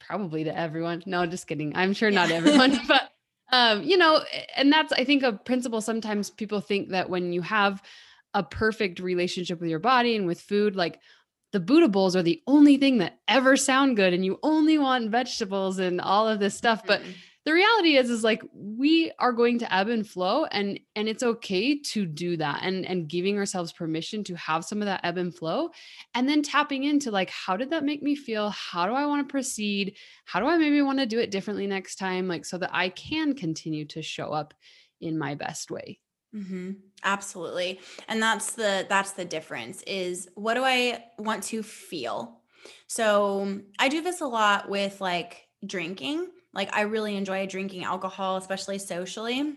[0.00, 1.02] probably to everyone.
[1.06, 1.76] No, just kidding.
[1.76, 3.10] I'm sure not everyone, but
[3.52, 4.22] um, you know,
[4.56, 7.82] and that's I think a principle sometimes people think that when you have
[8.34, 10.98] a perfect relationship with your body and with food, like
[11.52, 15.10] the Buddha bowls are the only thing that ever sound good and you only want
[15.10, 16.78] vegetables and all of this stuff.
[16.78, 16.88] Mm-hmm.
[16.88, 17.02] But
[17.44, 21.22] the reality is is like we are going to ebb and flow and and it's
[21.22, 25.18] okay to do that and and giving ourselves permission to have some of that ebb
[25.18, 25.70] and flow
[26.14, 29.26] and then tapping into like how did that make me feel how do i want
[29.26, 32.58] to proceed how do i maybe want to do it differently next time like so
[32.58, 34.54] that i can continue to show up
[35.00, 35.98] in my best way
[36.34, 36.70] Mm-hmm.
[37.04, 37.80] Absolutely.
[38.08, 42.40] And that's the that's the difference is what do I want to feel?
[42.86, 46.28] So I do this a lot with like drinking.
[46.54, 49.54] Like I really enjoy drinking alcohol, especially socially.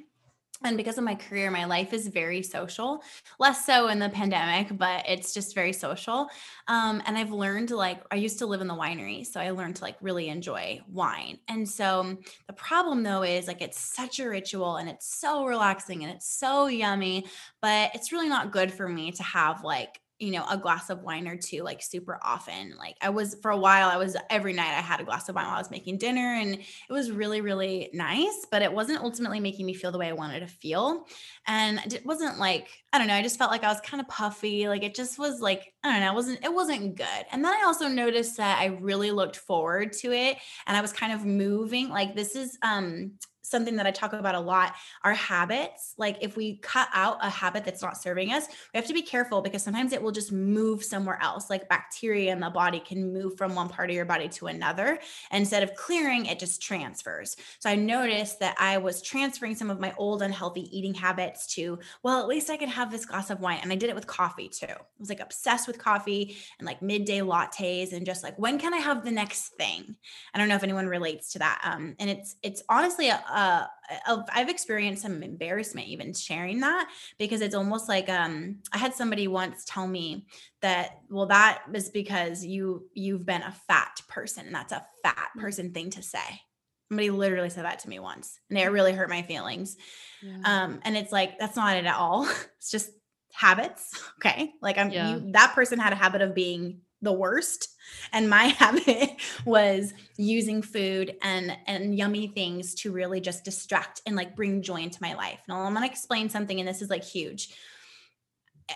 [0.64, 3.04] And because of my career my life is very social.
[3.40, 6.30] Less so in the pandemic but it's just very social.
[6.68, 9.76] Um, and i've learned like i used to live in the winery so i learned
[9.78, 11.40] to like really enjoy wine.
[11.50, 16.04] And so the problem though is like it's such a ritual and it's so relaxing
[16.04, 17.26] and it's so yummy
[17.62, 21.04] but it's really not good for me to have like you know, a glass of
[21.04, 22.76] wine or two like super often.
[22.78, 25.36] Like I was for a while, I was every night I had a glass of
[25.36, 29.02] wine while I was making dinner and it was really, really nice, but it wasn't
[29.02, 31.06] ultimately making me feel the way I wanted to feel.
[31.48, 34.08] And it wasn't like, I don't know, I just felt like I was kind of
[34.08, 34.70] puffy.
[34.70, 37.26] Like it just was like, I don't know, it wasn't, it wasn't good.
[37.32, 40.94] And then I also noticed that I really looked forward to it and I was
[40.94, 41.90] kind of moving.
[41.90, 43.12] Like this is um
[43.56, 44.74] something that I talk about a lot
[45.06, 45.94] are habits.
[45.98, 49.02] Like if we cut out a habit that's not serving us, we have to be
[49.02, 51.50] careful because sometimes it will just move somewhere else.
[51.50, 55.00] Like bacteria in the body can move from one part of your body to another.
[55.32, 57.38] Instead of clearing, it just transfers.
[57.60, 61.80] So I noticed that I was transferring some of my old unhealthy eating habits to,
[62.04, 63.60] well, at least I can have this glass of wine.
[63.62, 64.66] And I did it with coffee too.
[64.68, 68.74] I was like obsessed with coffee and like midday lattes and just like, when can
[68.74, 69.96] I have the next thing?
[70.34, 71.62] I don't know if anyone relates to that.
[71.64, 77.42] Um, and it's, it's honestly a, uh, I've experienced some embarrassment even sharing that because
[77.42, 80.26] it's almost like um I had somebody once tell me
[80.62, 85.30] that well that was because you you've been a fat person and that's a fat
[85.38, 85.42] mm.
[85.42, 86.42] person thing to say.
[86.90, 89.78] Somebody literally said that to me once and it really hurt my feelings.
[90.22, 90.38] Yeah.
[90.44, 92.28] Um and it's like that's not it at all.
[92.58, 92.90] It's just
[93.32, 93.92] habits.
[94.20, 94.54] Okay.
[94.60, 95.16] Like I'm yeah.
[95.18, 97.70] you, that person had a habit of being the worst.
[98.12, 99.12] And my habit
[99.46, 104.82] was using food and and yummy things to really just distract and like bring joy
[104.82, 105.40] into my life.
[105.48, 107.56] Now i'm going to explain something and this is like huge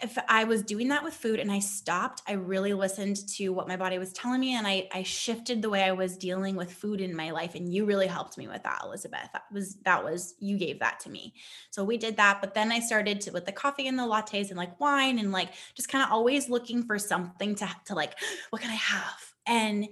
[0.04, 3.68] if I was doing that with food and I stopped, I really listened to what
[3.68, 6.72] my body was telling me and I I shifted the way I was dealing with
[6.72, 9.30] food in my life and you really helped me with that Elizabeth.
[9.34, 11.34] That was that was you gave that to me.
[11.72, 14.50] So we did that, but then I started to with the coffee and the lattes
[14.50, 18.14] and like wine and like just kind of always looking for something to to like
[18.52, 19.34] what can I have?
[19.48, 19.88] And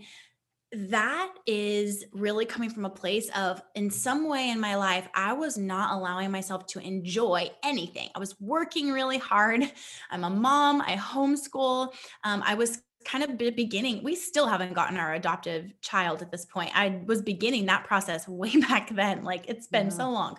[0.73, 5.31] that is really coming from a place of in some way in my life i
[5.31, 8.09] was not allowing myself to enjoy anything.
[8.15, 9.63] I was working really hard.
[10.11, 10.81] I'm a mom.
[10.81, 11.93] I homeschool.
[12.23, 16.45] Um, i was kind of beginning we still haven't gotten our adoptive child at this
[16.45, 19.93] point i was beginning that process way back then like it's been yeah.
[19.93, 20.37] so long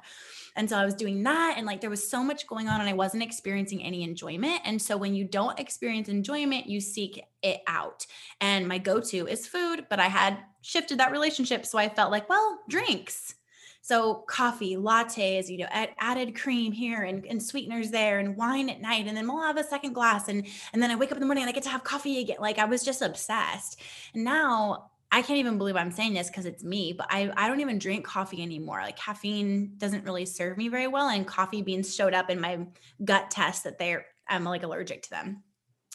[0.59, 2.91] and so I was doing that and like there was so much going on and
[2.91, 4.61] I wasn't experiencing any enjoyment.
[4.65, 8.05] And so when you don't experience enjoyment, you seek it out.
[8.41, 11.65] And my go to is food, but I had shifted that relationship.
[11.65, 13.37] So I felt like, well, drinks.
[13.81, 18.69] So coffee, lattes, you know, add, added cream here and, and sweeteners there and wine
[18.69, 19.07] at night.
[19.07, 20.29] And then we'll have a second glass.
[20.29, 22.21] And, and then I wake up in the morning and I get to have coffee
[22.21, 22.37] again.
[22.41, 23.81] Like I was just obsessed.
[24.15, 27.49] And now I can't even believe I'm saying this because it's me, but I, I
[27.49, 28.83] don't even drink coffee anymore.
[28.83, 31.09] Like caffeine doesn't really serve me very well.
[31.09, 32.67] And coffee beans showed up in my
[33.03, 35.43] gut test that they're I'm like allergic to them.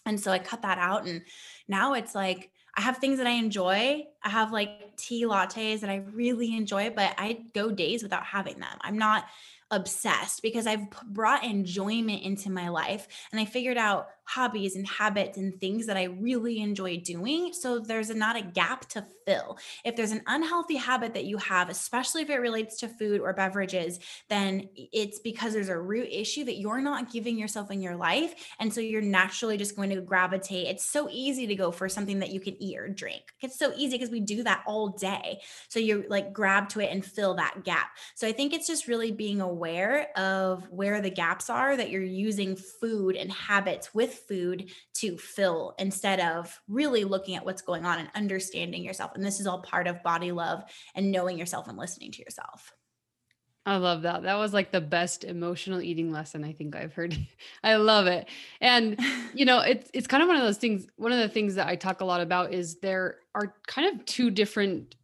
[0.06, 1.06] And so I cut that out.
[1.06, 1.22] And
[1.67, 4.06] now it's like I have things that I enjoy.
[4.24, 8.60] I have like tea lattes that I really enjoy, but I go days without having
[8.60, 8.78] them.
[8.82, 9.26] I'm not
[9.70, 15.38] obsessed because I've brought enjoyment into my life and I figured out hobbies and habits
[15.38, 17.54] and things that I really enjoy doing.
[17.54, 19.58] So there's not a gap to fill.
[19.84, 23.34] If there's an unhealthy habit that you have, especially if it relates to food or
[23.34, 27.96] beverages, then it's because there's a root issue that you're not giving yourself in your
[27.96, 28.34] life.
[28.60, 30.68] And so you're naturally just going to gravitate.
[30.68, 33.24] It's so easy to go for something that you can eat or drink.
[33.42, 35.42] It's so easy because we do that all day.
[35.68, 37.92] So you like grab to it and fill that gap.
[38.16, 42.02] So I think it's just really being aware of where the gaps are that you're
[42.04, 47.86] using food and habits with food to fill instead of really looking at what's going
[47.86, 49.12] on and understanding yourself.
[49.15, 50.63] And this is all part of body love
[50.95, 52.73] and knowing yourself and listening to yourself.
[53.65, 54.23] I love that.
[54.23, 57.17] That was like the best emotional eating lesson I think I've heard.
[57.63, 58.28] I love it.
[58.60, 58.99] And
[59.34, 61.67] you know, it's it's kind of one of those things one of the things that
[61.67, 64.95] I talk a lot about is there are kind of two different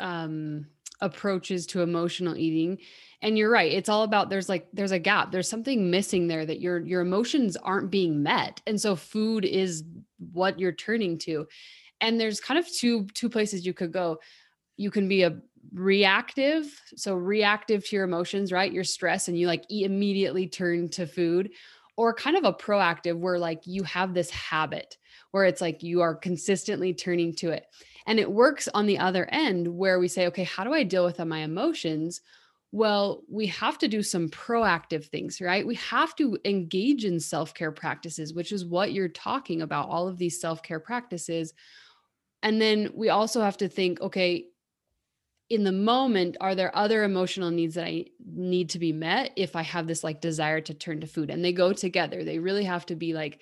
[0.00, 0.66] um
[1.00, 2.78] approaches to emotional eating.
[3.22, 3.70] And you're right.
[3.70, 5.30] It's all about there's like there's a gap.
[5.30, 8.60] There's something missing there that your your emotions aren't being met.
[8.66, 9.84] And so food is
[10.32, 11.46] what you're turning to.
[12.00, 14.18] And there's kind of two two places you could go.
[14.76, 15.40] You can be a
[15.72, 20.88] reactive so reactive to your emotions right your stress and you like eat, immediately turn
[20.88, 21.50] to food
[21.96, 24.96] or kind of a proactive where like you have this habit
[25.30, 27.66] where it's like you are consistently turning to it
[28.06, 31.04] and it works on the other end where we say okay how do i deal
[31.04, 32.20] with my emotions
[32.72, 35.66] well we have to do some proactive things right?
[35.66, 40.18] We have to engage in self-care practices which is what you're talking about all of
[40.18, 41.54] these self-care practices.
[42.42, 44.46] And then we also have to think okay
[45.50, 49.54] in the moment are there other emotional needs that i need to be met if
[49.54, 51.30] i have this like desire to turn to food?
[51.30, 52.24] And they go together.
[52.24, 53.40] They really have to be like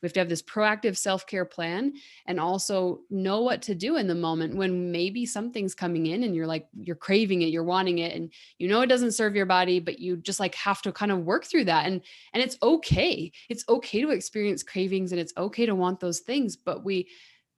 [0.00, 1.92] we have to have this proactive self-care plan
[2.26, 6.34] and also know what to do in the moment when maybe something's coming in and
[6.34, 9.46] you're like you're craving it you're wanting it and you know it doesn't serve your
[9.46, 11.86] body but you just like have to kind of work through that.
[11.86, 12.00] And
[12.32, 13.32] and it's okay.
[13.48, 17.08] It's okay to experience cravings and it's okay to want those things but we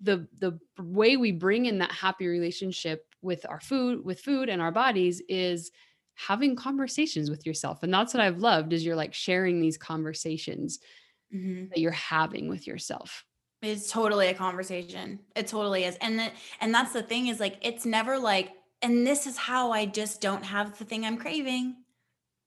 [0.01, 4.63] the the way we bring in that happy relationship with our food with food and
[4.63, 5.71] our bodies is
[6.15, 7.83] having conversations with yourself.
[7.83, 10.79] And that's what i've loved is you're like sharing these conversations
[11.35, 11.69] mm-hmm.
[11.69, 13.25] that you're having with yourself.
[13.63, 15.21] It's totally a conversation.
[15.37, 15.97] It totally is.
[16.01, 19.85] And and that's the thing is like it's never like and this is how i
[19.85, 21.77] just don't have the thing i'm craving.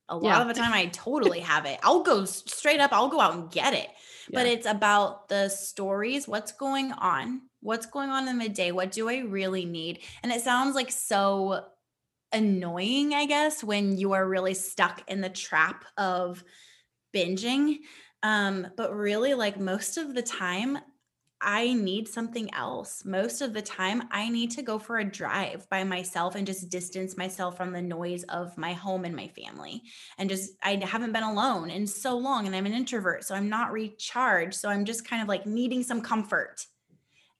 [0.08, 0.42] A lot yeah.
[0.42, 1.78] of the time i totally have it.
[1.82, 3.88] I'll go straight up i'll go out and get it.
[4.28, 4.40] Yeah.
[4.40, 8.90] but it's about the stories what's going on what's going on in the day what
[8.90, 10.00] do i really need?
[10.22, 11.66] And it sounds like so
[12.32, 16.42] annoying i guess when you are really stuck in the trap of
[17.14, 17.78] binging
[18.24, 20.78] um but really like most of the time
[21.44, 23.04] I need something else.
[23.04, 26.70] Most of the time, I need to go for a drive by myself and just
[26.70, 29.82] distance myself from the noise of my home and my family.
[30.16, 33.24] And just, I haven't been alone in so long, and I'm an introvert.
[33.24, 34.54] So I'm not recharged.
[34.54, 36.64] So I'm just kind of like needing some comfort.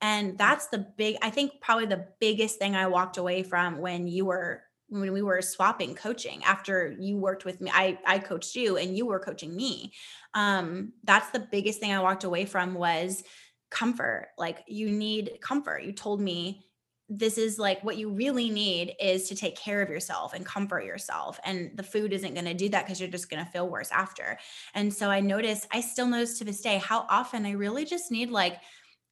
[0.02, 4.06] And that's the big, I think probably the biggest thing I walked away from when
[4.06, 8.54] you were when we were swapping coaching after you worked with me i i coached
[8.54, 9.92] you and you were coaching me.
[10.34, 13.22] Um that's the biggest thing i walked away from was
[13.70, 14.28] comfort.
[14.38, 15.82] Like you need comfort.
[15.82, 16.64] You told me
[17.10, 20.84] this is like what you really need is to take care of yourself and comfort
[20.84, 23.68] yourself and the food isn't going to do that because you're just going to feel
[23.68, 24.38] worse after.
[24.74, 28.10] And so i noticed i still notice to this day how often i really just
[28.10, 28.58] need like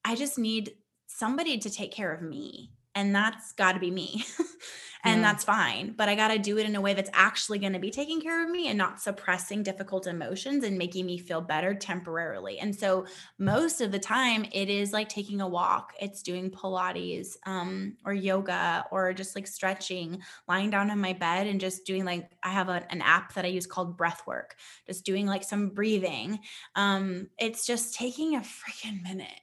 [0.04, 0.72] i just need
[1.06, 4.24] somebody to take care of me and that's got to be me
[5.04, 5.32] and yeah.
[5.32, 7.78] that's fine but i got to do it in a way that's actually going to
[7.78, 11.74] be taking care of me and not suppressing difficult emotions and making me feel better
[11.74, 13.04] temporarily and so
[13.38, 18.12] most of the time it is like taking a walk it's doing pilates um, or
[18.12, 22.50] yoga or just like stretching lying down on my bed and just doing like i
[22.50, 26.38] have a, an app that i use called breath work just doing like some breathing
[26.74, 29.40] um, it's just taking a freaking minute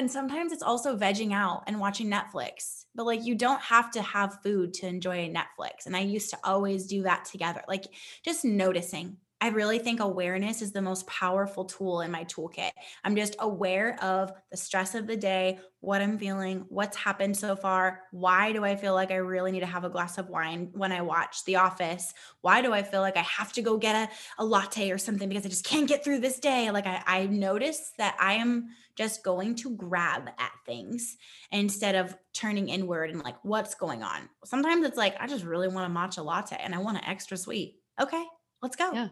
[0.00, 2.86] and sometimes it's also vegging out and watching Netflix.
[2.94, 5.84] But like you don't have to have food to enjoy Netflix.
[5.84, 7.60] And I used to always do that together.
[7.68, 7.84] Like
[8.24, 12.72] just noticing I really think awareness is the most powerful tool in my toolkit.
[13.04, 17.56] I'm just aware of the stress of the day, what I'm feeling, what's happened so
[17.56, 18.02] far.
[18.10, 20.92] Why do I feel like I really need to have a glass of wine when
[20.92, 22.12] I watch The Office?
[22.42, 25.26] Why do I feel like I have to go get a, a latte or something
[25.26, 26.70] because I just can't get through this day?
[26.70, 31.16] Like I, I notice that I am just going to grab at things
[31.50, 34.28] instead of turning inward and like, what's going on?
[34.44, 37.38] Sometimes it's like, I just really want a matcha latte and I want an extra
[37.38, 37.76] sweet.
[37.98, 38.24] Okay,
[38.60, 38.92] let's go.
[38.92, 39.08] Yeah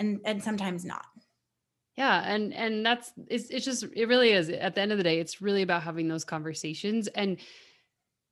[0.00, 1.04] and and sometimes not.
[1.96, 5.04] Yeah and and that's it's, it's just it really is at the end of the
[5.04, 7.36] day it's really about having those conversations and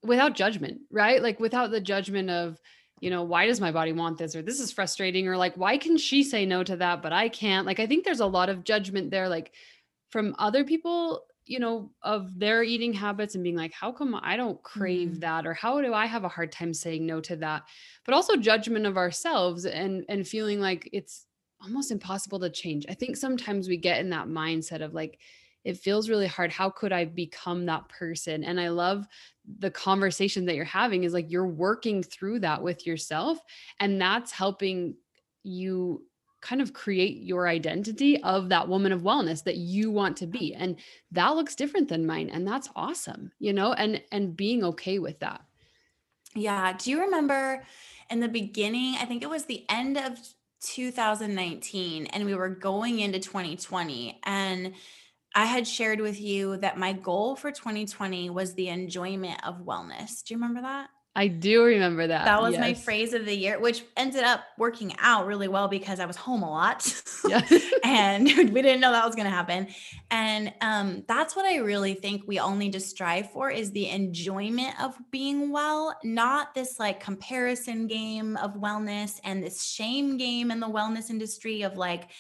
[0.03, 1.23] without judgment right?
[1.23, 2.59] Like without the judgment of
[3.01, 5.79] you know why does my body want this or this is frustrating or like why
[5.79, 7.67] can she say no to that but i can't?
[7.67, 9.53] Like i think there's a lot of judgment there like
[10.11, 14.37] from other people you know of their eating habits and being like how come i
[14.37, 15.21] don't crave mm.
[15.21, 17.63] that or how do i have a hard time saying no to that?
[18.05, 21.27] But also judgment of ourselves and and feeling like it's
[21.63, 22.87] almost impossible to change.
[22.89, 25.19] I think sometimes we get in that mindset of like,
[25.65, 26.53] it feels really hard.
[26.53, 28.45] How could I become that person?
[28.45, 29.07] And I love
[29.59, 33.39] the conversation that you're having is like you're working through that with yourself.
[33.81, 34.95] And that's helping
[35.43, 36.05] you
[36.41, 40.55] kind of create your identity of that woman of wellness that you want to be
[40.55, 40.77] and
[41.11, 45.19] that looks different than mine and that's awesome you know and and being okay with
[45.19, 45.41] that
[46.37, 47.65] yeah do you remember
[48.11, 50.19] in the beginning, I think it was the end of
[50.61, 54.75] 2019 and we were going into 2020 and
[55.35, 60.25] I had shared with you that my goal for 2020 was the enjoyment of wellness.
[60.25, 60.89] Do you remember that?
[61.19, 62.27] I do remember that.
[62.27, 62.61] That was yes.
[62.61, 66.15] my phrase of the year, which ended up working out really well because I was
[66.15, 67.03] home a lot.
[67.85, 69.67] And we didn't know that was going to happen.
[70.11, 73.89] And um, that's what I really think we all need to strive for is the
[73.89, 80.51] enjoyment of being well, not this like comparison game of wellness and this shame game
[80.51, 82.11] in the wellness industry of like,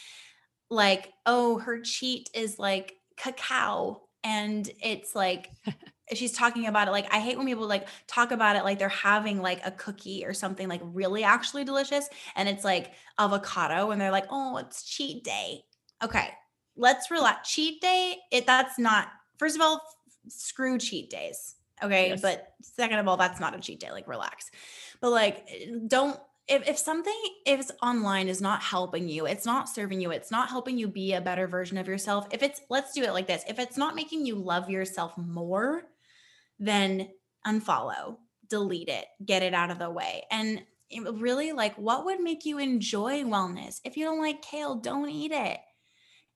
[0.71, 5.51] like, oh, her cheat is like cacao and it's like
[6.15, 8.89] she's talking about it like I hate when people like talk about it like they're
[8.89, 14.01] having like a cookie or something like really actually delicious and it's like avocado and
[14.01, 15.65] they're like, "Oh, it's cheat day."
[16.03, 16.31] Okay.
[16.77, 17.51] Let's relax.
[17.51, 19.81] Cheat day, it that's not First of all,
[20.29, 21.55] screw cheat days.
[21.83, 22.09] Okay?
[22.11, 22.21] Yes.
[22.21, 23.93] But second of all, that's not a cheat day.
[23.93, 24.51] Like relax.
[25.01, 25.47] But like
[25.87, 27.15] don't if, if something
[27.47, 30.89] if it's online is not helping you it's not serving you it's not helping you
[30.89, 33.77] be a better version of yourself if it's let's do it like this if it's
[33.77, 35.83] not making you love yourself more
[36.59, 37.09] then
[37.47, 38.17] unfollow
[38.49, 40.25] delete it get it out of the way.
[40.31, 40.63] And
[41.13, 43.81] really like what would make you enjoy wellness?
[43.85, 45.59] If you don't like kale don't eat it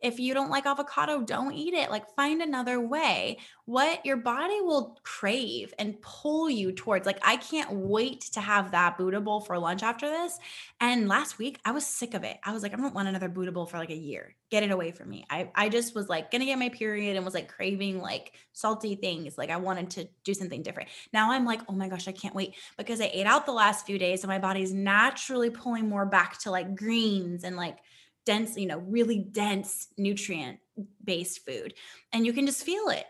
[0.03, 1.91] if you don't like avocado, don't eat it.
[1.91, 3.39] Like find another way.
[3.67, 7.07] What your body will crave and pull you towards.
[7.07, 10.39] Like I can't wait to have that Buddha bowl for lunch after this.
[10.81, 12.39] And last week I was sick of it.
[12.45, 14.35] I was like, I don't want another Buddha bowl for like a year.
[14.51, 15.25] Get it away from me.
[15.31, 18.97] I I just was like gonna get my period and was like craving like salty
[18.97, 19.39] things.
[19.39, 20.89] Like I wanted to do something different.
[21.13, 23.87] Now I'm like, oh my gosh, I can't wait because I ate out the last
[23.87, 27.79] few days and my body's naturally pulling more back to like greens and like
[28.25, 30.59] dense, you know, really dense nutrient
[31.05, 31.75] based food.
[32.13, 33.05] And you can just feel it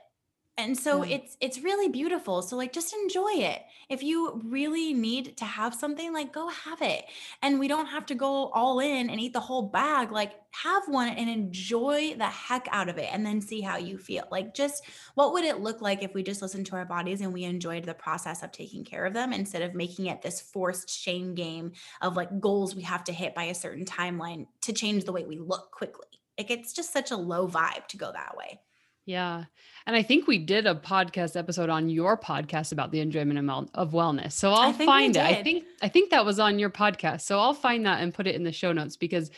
[0.62, 1.16] and so yeah.
[1.16, 2.40] it's it's really beautiful.
[2.40, 3.62] So like just enjoy it.
[3.88, 7.04] If you really need to have something like go have it.
[7.42, 10.12] And we don't have to go all in and eat the whole bag.
[10.12, 13.98] Like have one and enjoy the heck out of it and then see how you
[13.98, 14.28] feel.
[14.30, 14.84] Like just
[15.14, 17.84] what would it look like if we just listened to our bodies and we enjoyed
[17.84, 21.72] the process of taking care of them instead of making it this forced shame game
[22.00, 25.24] of like goals we have to hit by a certain timeline to change the way
[25.24, 26.06] we look quickly?
[26.38, 28.60] Like it's just such a low vibe to go that way
[29.04, 29.44] yeah.
[29.86, 33.92] And I think we did a podcast episode on your podcast about the enjoyment of
[33.92, 34.32] wellness.
[34.32, 35.22] So I'll find it.
[35.22, 37.22] I think I think that was on your podcast.
[37.22, 39.30] So I'll find that and put it in the show notes because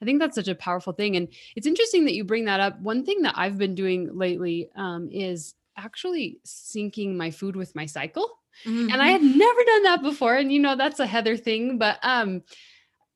[0.00, 1.16] I think that's such a powerful thing.
[1.16, 2.80] And it's interesting that you bring that up.
[2.80, 7.86] One thing that I've been doing lately um, is actually syncing my food with my
[7.86, 8.28] cycle.
[8.64, 8.92] Mm-hmm.
[8.92, 9.26] And I mm-hmm.
[9.26, 10.34] had never done that before.
[10.34, 12.42] And you know, that's a Heather thing, but um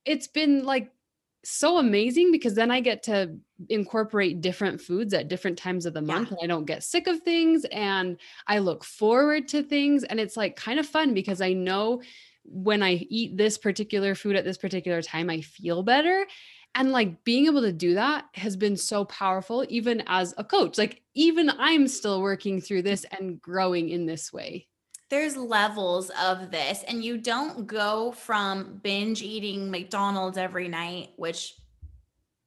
[0.05, 0.91] it's been like
[1.45, 3.37] so amazing because then I get to
[3.69, 6.37] incorporate different foods at different times of the month yeah.
[6.41, 10.37] and I don't get sick of things and I look forward to things and it's
[10.37, 12.03] like kind of fun because I know
[12.45, 16.27] when I eat this particular food at this particular time I feel better
[16.75, 20.79] and like being able to do that has been so powerful even as a coach
[20.79, 24.69] like even I'm still working through this and growing in this way
[25.13, 31.55] there's levels of this and you don't go from binge eating McDonald's every night which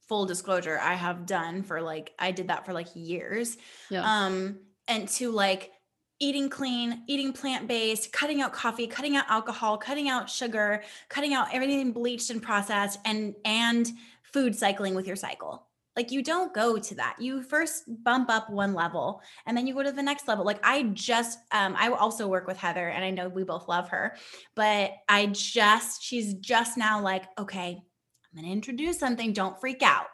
[0.08, 3.56] full disclosure I have done for like I did that for like years
[3.88, 4.02] yeah.
[4.04, 4.58] um
[4.88, 5.70] and to like
[6.18, 11.48] eating clean, eating plant-based, cutting out coffee, cutting out alcohol, cutting out sugar, cutting out
[11.52, 13.92] everything bleached and processed and and
[14.22, 15.66] food cycling with your cycle.
[15.96, 17.16] Like you don't go to that.
[17.18, 20.44] You first bump up one level and then you go to the next level.
[20.44, 23.88] Like I just um I also work with Heather and I know we both love
[23.88, 24.16] her,
[24.54, 27.80] but I just she's just now like, okay,
[28.36, 30.06] I'm going to introduce something, don't freak out.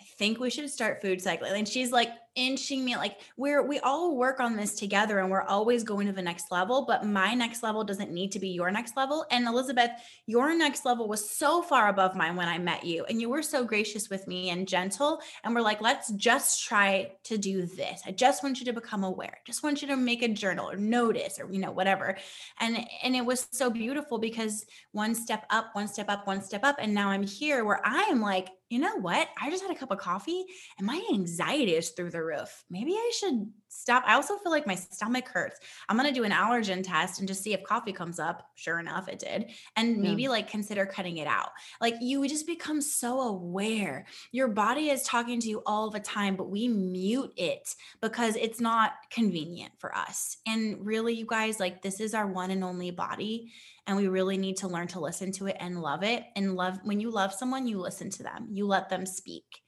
[0.00, 1.54] I think we should start food cycling.
[1.56, 5.42] And she's like, inching me like we're we all work on this together and we're
[5.42, 8.70] always going to the next level but my next level doesn't need to be your
[8.70, 9.26] next level.
[9.32, 9.90] And elizabeth
[10.26, 13.42] your next level was so far above mine when i met you and you were
[13.42, 15.20] so gracious with me and gentle.
[15.42, 18.02] And we're like let's just try to do this.
[18.06, 19.34] I just want you to become aware.
[19.34, 22.16] I just want you to make a journal or notice or you know whatever.
[22.60, 26.62] And and it was so beautiful because one step up one step up one step
[26.62, 26.76] up.
[26.78, 29.78] And now i'm here where i am like you know what i just had a
[29.78, 30.44] cup of coffee
[30.78, 32.64] and my anxiety is through the roof.
[32.70, 34.04] Maybe I should stop.
[34.06, 35.60] I also feel like my stomach hurts.
[35.88, 38.50] I'm going to do an allergen test and just see if coffee comes up.
[38.54, 39.50] Sure enough, it did.
[39.76, 40.30] And maybe yeah.
[40.30, 41.50] like consider cutting it out.
[41.80, 44.06] Like you just become so aware.
[44.32, 48.60] Your body is talking to you all the time, but we mute it because it's
[48.60, 50.38] not convenient for us.
[50.46, 53.52] And really, you guys, like this is our one and only body
[53.86, 56.78] and we really need to learn to listen to it and love it and love
[56.84, 59.62] when you love someone you listen to them you let them speak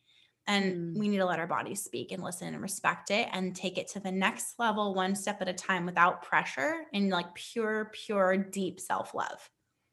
[0.51, 0.98] and mm.
[0.98, 3.86] we need to let our bodies speak and listen and respect it and take it
[3.88, 8.36] to the next level, one step at a time without pressure and like pure, pure,
[8.36, 9.48] deep self love.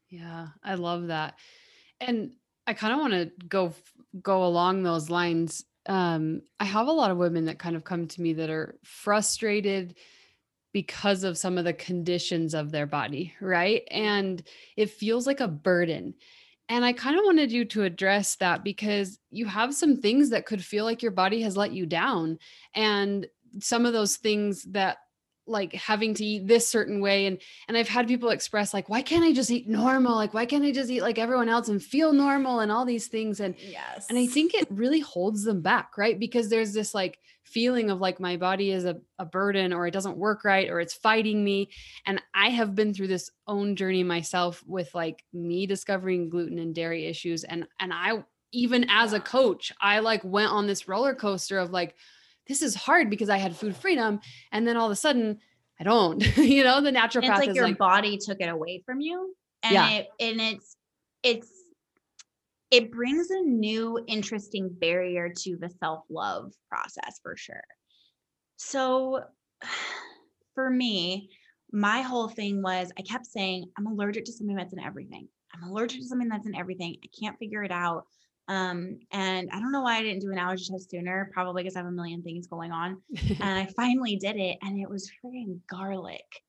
[0.10, 1.36] Yeah, I love that.
[2.02, 2.32] And
[2.66, 3.74] I kind of want to go
[4.20, 5.64] go along those lines.
[5.86, 8.80] Um, I have a lot of women that kind of come to me that are
[8.84, 9.96] frustrated
[10.74, 13.84] because of some of the conditions of their body, right?
[13.92, 14.42] And
[14.76, 16.16] it feels like a burden.
[16.70, 20.46] And I kind of wanted you to address that because you have some things that
[20.46, 22.40] could feel like your body has let you down.
[22.76, 23.26] And
[23.60, 24.98] some of those things that
[25.48, 29.02] like having to eat this certain way and and I've had people express like why
[29.02, 30.16] can't I just eat normal?
[30.16, 32.58] Like why can't I just eat like everyone else and feel normal?
[32.60, 36.20] and all these things and yes and I think it really holds them back right?
[36.20, 39.92] Because there's this like feeling of like my body is a, a burden or it
[39.92, 41.70] doesn't work right or it's fighting me
[42.06, 46.76] and I have been through this own journey myself with like me discovering gluten and
[46.76, 51.16] dairy issues and and I even as a coach I like went on this roller
[51.16, 51.96] coaster of like
[52.48, 54.20] this is hard because I had food freedom.
[54.52, 55.40] And then all of a sudden,
[55.80, 59.02] I don't, you know, the natural it's like your like, body took it away from
[59.02, 59.36] you.
[59.64, 59.90] And yeah.
[59.90, 60.78] it and it's
[61.24, 61.52] it's
[62.70, 67.64] it brings a new interesting barrier to the self-love process for sure.
[68.58, 69.22] So
[70.56, 71.30] for me,
[71.72, 75.28] my whole thing was I kept saying, I'm allergic to something that's in everything.
[75.54, 76.98] I'm allergic to something that's in everything.
[77.04, 78.06] I can't figure it out.
[78.48, 81.76] Um, and I don't know why I didn't do an allergy test sooner, probably because
[81.76, 83.02] I have a million things going on.
[83.42, 86.44] and I finally did it, and it was freaking garlic.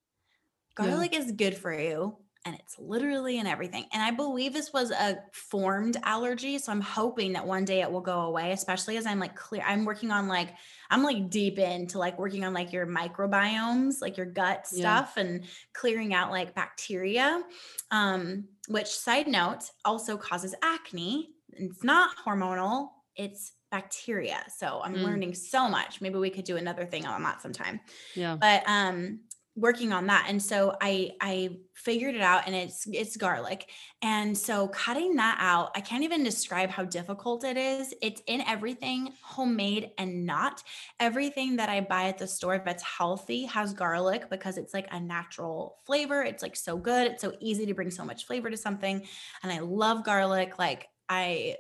[0.74, 1.20] Garlic yeah.
[1.20, 3.86] is good for you, and it's literally in everything.
[3.92, 6.57] And I believe this was a formed allergy.
[6.59, 9.62] So I'm hoping that one day it will go away, especially as I'm like clear.
[9.66, 10.55] I'm working on like,
[10.88, 15.22] I'm like deep into like working on like your microbiomes, like your gut stuff yeah.
[15.24, 15.44] and
[15.74, 17.42] clearing out like bacteria.
[17.90, 24.44] Um, which side note also causes acne it's not hormonal, it's bacteria.
[24.57, 25.03] So I'm mm.
[25.03, 26.01] learning so much.
[26.01, 27.80] Maybe we could do another thing on that sometime.
[28.14, 28.36] Yeah.
[28.40, 29.20] But um
[29.59, 33.68] working on that and so i i figured it out and it's it's garlic
[34.03, 38.40] and so cutting that out i can't even describe how difficult it is it's in
[38.42, 40.62] everything homemade and not
[41.01, 45.01] everything that i buy at the store that's healthy has garlic because it's like a
[45.01, 48.57] natural flavor it's like so good it's so easy to bring so much flavor to
[48.57, 49.05] something
[49.42, 51.56] and i love garlic like I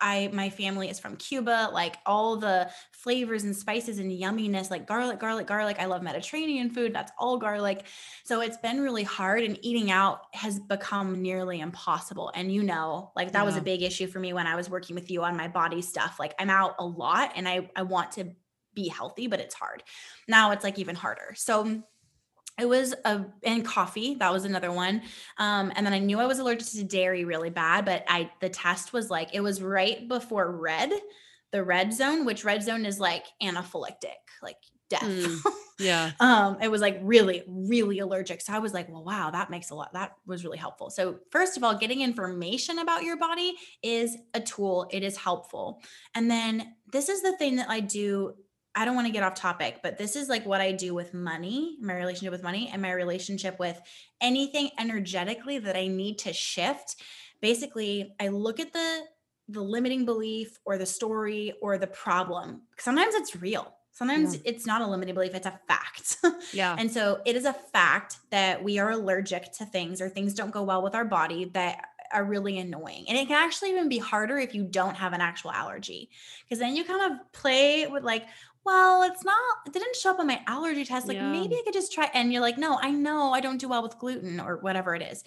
[0.00, 4.86] I my family is from Cuba, like all the flavors and spices and yumminess, like
[4.86, 5.76] garlic, garlic, garlic.
[5.78, 6.94] I love Mediterranean food.
[6.94, 7.84] That's all garlic.
[8.24, 12.30] So it's been really hard and eating out has become nearly impossible.
[12.34, 13.44] And you know, like that yeah.
[13.44, 15.80] was a big issue for me when I was working with you on my body
[15.80, 16.16] stuff.
[16.18, 18.32] Like I'm out a lot and I I want to
[18.74, 19.82] be healthy, but it's hard.
[20.28, 21.32] Now it's like even harder.
[21.34, 21.82] So
[22.58, 25.02] it was a and coffee that was another one
[25.38, 28.48] um, and then i knew i was allergic to dairy really bad but i the
[28.48, 30.90] test was like it was right before red
[31.52, 34.56] the red zone which red zone is like anaphylactic like
[34.88, 35.02] death.
[35.02, 35.40] Mm,
[35.78, 36.12] yeah.
[36.20, 39.70] Um it was like really really allergic so i was like well wow that makes
[39.70, 40.90] a lot that was really helpful.
[40.90, 45.80] So first of all getting information about your body is a tool it is helpful.
[46.14, 48.34] And then this is the thing that i do
[48.76, 51.14] I don't want to get off topic, but this is like what I do with
[51.14, 53.80] money, my relationship with money, and my relationship with
[54.20, 56.96] anything energetically that I need to shift.
[57.40, 59.04] Basically, I look at the
[59.48, 62.62] the limiting belief or the story or the problem.
[62.78, 63.72] Sometimes it's real.
[63.92, 64.40] Sometimes yeah.
[64.44, 66.18] it's not a limiting belief, it's a fact.
[66.52, 66.76] yeah.
[66.78, 70.50] And so it is a fact that we are allergic to things or things don't
[70.50, 73.06] go well with our body that are really annoying.
[73.08, 76.10] And it can actually even be harder if you don't have an actual allergy.
[76.44, 78.26] Because then you kind of play with like,
[78.66, 81.08] well, it's not, it didn't show up on my allergy test.
[81.08, 81.30] Like yeah.
[81.30, 82.10] maybe I could just try.
[82.12, 85.02] And you're like, no, I know I don't do well with gluten or whatever it
[85.02, 85.24] is.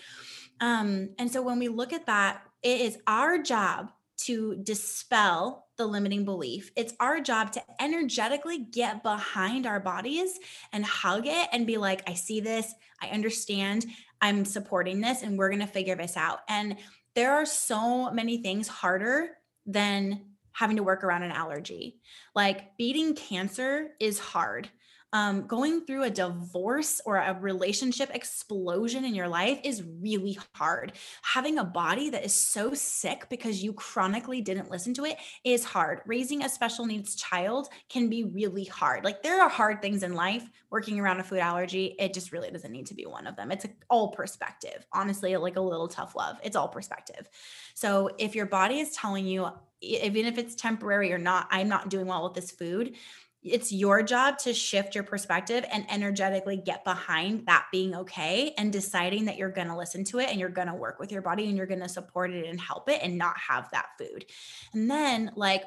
[0.60, 3.92] Um, and so when we look at that, it is our job
[4.26, 6.72] to dispel the limiting belief.
[6.76, 10.38] It's our job to energetically get behind our bodies
[10.74, 13.86] and hug it and be like, I see this, I understand,
[14.22, 16.40] I'm supporting this, and we're going to figure this out.
[16.50, 16.76] And
[17.16, 19.30] there are so many things harder
[19.66, 20.26] than
[20.60, 21.96] having to work around an allergy.
[22.36, 24.70] Like beating cancer is hard
[25.12, 30.94] um, going through a divorce or a relationship explosion in your life is really hard.
[31.24, 35.64] Having a body that is so sick because you chronically didn't listen to it is
[35.64, 36.02] hard.
[36.06, 39.04] Raising a special needs child can be really hard.
[39.04, 40.48] Like there are hard things in life.
[40.70, 43.52] Working around a food allergy, it just really doesn't need to be one of them.
[43.52, 44.86] It's all perspective.
[44.94, 46.38] Honestly, like a little tough love.
[46.44, 47.28] It's all perspective.
[47.74, 49.48] So if your body is telling you,
[49.82, 52.96] even if it's temporary or not, I'm not doing well with this food,
[53.42, 58.72] it's your job to shift your perspective and energetically get behind that being okay and
[58.72, 61.22] deciding that you're going to listen to it and you're going to work with your
[61.22, 64.26] body and you're going to support it and help it and not have that food.
[64.74, 65.64] And then, like,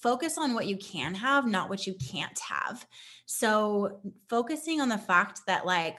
[0.00, 2.84] focus on what you can have, not what you can't have.
[3.26, 5.98] So, focusing on the fact that, like,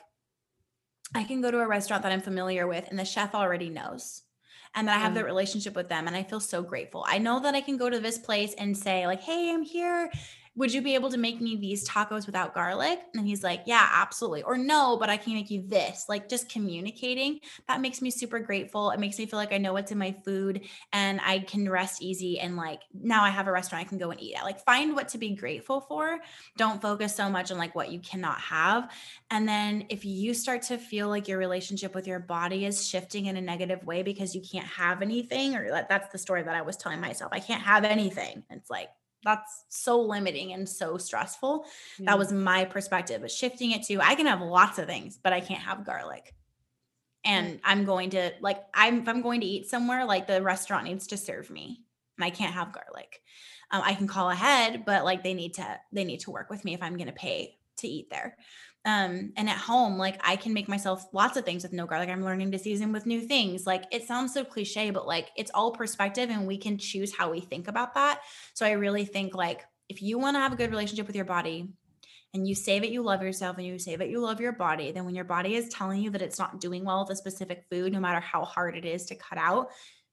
[1.16, 4.24] I can go to a restaurant that I'm familiar with and the chef already knows.
[4.76, 5.26] And that I have the mm.
[5.26, 7.06] relationship with them and I feel so grateful.
[7.08, 10.10] I know that I can go to this place and say, like, hey, I'm here.
[10.56, 13.00] Would you be able to make me these tacos without garlic?
[13.16, 14.44] And he's like, yeah, absolutely.
[14.44, 16.06] Or no, but I can make you this.
[16.08, 17.40] Like just communicating.
[17.68, 18.92] That makes me super grateful.
[18.92, 22.04] It makes me feel like I know what's in my food and I can rest
[22.04, 22.40] easy.
[22.40, 24.44] And like now I have a restaurant I can go and eat at.
[24.44, 26.20] Like find what to be grateful for.
[26.56, 28.92] Don't focus so much on like what you cannot have.
[29.32, 33.26] And then if you start to feel like your relationship with your body is shifting
[33.26, 36.54] in a negative way because you can't have anything, or that, that's the story that
[36.54, 38.44] I was telling myself, I can't have anything.
[38.52, 38.90] It's like,
[39.24, 41.66] that's so limiting and so stressful.
[41.98, 42.12] Yeah.
[42.12, 43.22] That was my perspective.
[43.22, 46.34] But shifting it to I can have lots of things, but I can't have garlic.
[47.26, 50.86] And I'm going to like I'm if I'm going to eat somewhere, like the restaurant
[50.86, 51.82] needs to serve me,
[52.18, 53.22] and I can't have garlic.
[53.72, 56.66] Um, I can call ahead, but like they need to they need to work with
[56.66, 58.38] me if I'm going to pay to eat there.
[58.86, 62.10] Um, and at home, like I can make myself lots of things with no garlic.
[62.10, 63.66] I'm learning to season with new things.
[63.66, 67.32] Like it sounds so cliche, but like it's all perspective and we can choose how
[67.32, 68.20] we think about that.
[68.54, 71.24] So I really think like if you want to have a good relationship with your
[71.24, 71.70] body
[72.34, 74.92] and you say that you love yourself and you say that you love your body,
[74.92, 77.64] then when your body is telling you that it's not doing well with a specific
[77.70, 79.70] food, no matter how hard it is to cut out,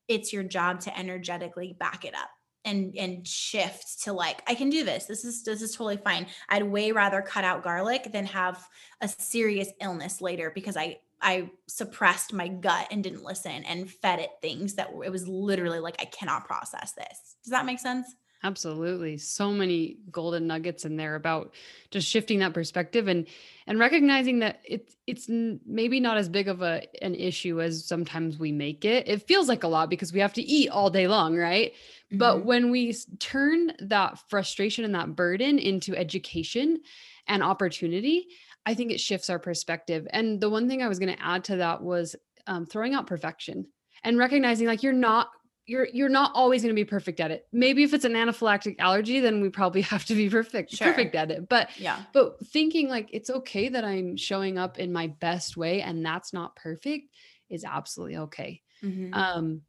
[0.07, 2.31] it's your job to energetically back it up
[2.65, 5.07] and and shift to like I can do this.
[5.07, 6.27] This is this is totally fine.
[6.49, 8.67] I'd way rather cut out garlic than have
[9.01, 14.21] a serious illness later because I I suppressed my gut and didn't listen and fed
[14.21, 17.37] it things that it was literally like I cannot process this.
[17.45, 18.07] Does that make sense?
[18.43, 19.19] Absolutely.
[19.19, 21.53] So many golden nuggets in there about
[21.91, 23.27] just shifting that perspective and
[23.67, 28.39] and recognizing that it's it's maybe not as big of a an issue as sometimes
[28.39, 29.07] we make it.
[29.07, 31.75] It feels like a lot because we have to eat all day long, right?
[32.11, 32.45] But Mhm.
[32.47, 36.81] when we turn that frustration and that burden into education
[37.27, 38.29] and opportunity,
[38.65, 40.07] I think it shifts our perspective.
[40.11, 42.17] And the one thing I was going to add to that was
[42.47, 43.67] um, throwing out perfection
[44.03, 45.29] and recognizing like you're not
[45.71, 47.47] you're you're not always going to be perfect at it.
[47.53, 50.89] Maybe if it's an anaphylactic allergy, then we probably have to be perfect Sure.
[50.89, 51.49] perfect at it.
[51.49, 52.05] But Yeah.
[52.13, 56.33] but thinking like it's okay that I'm showing up in my best way and that's
[56.33, 57.15] not perfect
[57.49, 58.63] is absolutely okay.
[58.83, 59.15] Mhm.
[59.15, 59.63] Um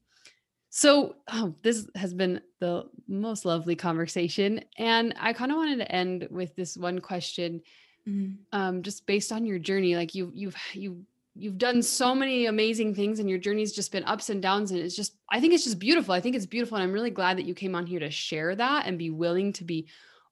[0.69, 5.91] so oh, this has been the most lovely conversation and I kind of wanted to
[5.91, 7.61] end with this one question
[8.07, 8.37] Mhm.
[8.53, 11.05] um just based on your journey like you you've you
[11.35, 14.79] you've done so many amazing things and your journey's just been ups and downs and
[14.79, 16.13] it's just i think it's just beautiful.
[16.13, 18.55] I think it's beautiful and i'm really glad that you came on here to share
[18.55, 19.87] that and be willing to be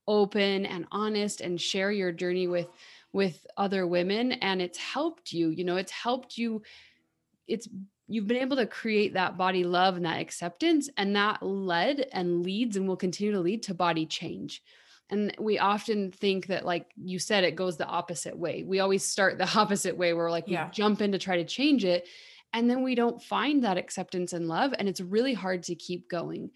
[0.10, 2.68] open and honest and share your journey with
[3.14, 4.34] with other women.
[4.34, 6.62] And it's helped you you know it's helped you
[7.48, 7.70] it's
[8.08, 12.44] you've been able to create that body love and that acceptance and that led and
[12.44, 14.64] leads and will continue to lead to body change
[15.10, 19.04] and we often think that like you said it goes the opposite way we always
[19.04, 20.66] start the opposite way where like Yeah.
[20.66, 22.08] we jump in to try to change it
[22.54, 26.10] and then we don't find that acceptance and love and it's really hard to keep
[26.10, 26.52] going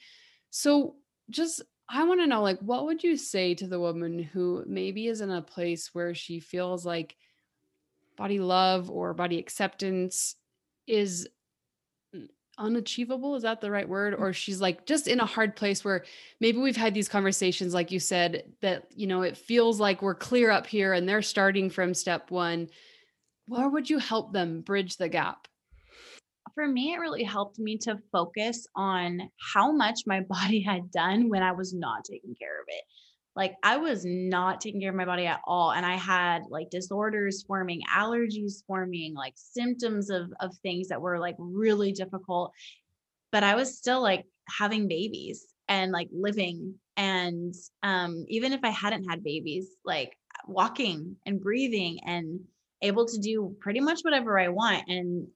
[0.50, 0.96] so
[1.30, 5.08] just i want to know like what would you say to the woman who maybe
[5.08, 7.16] is in a place where she feels like
[8.18, 10.36] body love or body acceptance
[10.86, 11.28] is
[12.58, 14.14] unachievable is that the right word?
[14.14, 14.20] Mm.
[14.20, 16.06] Or she's like just in a hard place where
[16.40, 20.16] maybe we've had these conversations like you said that you know it feels like we're
[20.16, 22.70] clear up here and they're starting from step 1
[23.48, 25.48] where would you help them bridge the gap?
[26.56, 31.30] For me, it really helped me to focus on how much my body had done
[31.30, 32.84] when I was not taking care of it.
[33.36, 35.72] Like I was not taking care of my body at all.
[35.72, 41.20] And I had like disorders forming, allergies forming, like symptoms of of things that were
[41.20, 42.54] like really difficult.
[43.32, 46.76] But I was still like having babies and like living.
[46.96, 50.16] And um, even if I hadn't had babies, like
[50.48, 52.42] walking and breathing and
[52.82, 54.84] able to do pretty much whatever I want.
[54.88, 55.28] And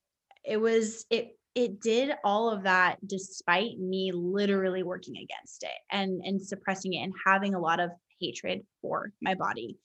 [0.43, 6.21] it was it it did all of that despite me literally working against it and
[6.23, 9.77] and suppressing it and having a lot of hatred for my body.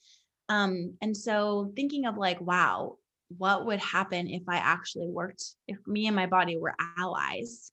[0.48, 2.96] Um and so thinking of like wow
[3.38, 7.72] what would happen if i actually worked if me and my body were allies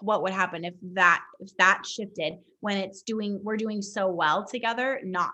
[0.00, 4.46] what would happen if that if that shifted when it's doing we're doing so well
[4.46, 5.32] together not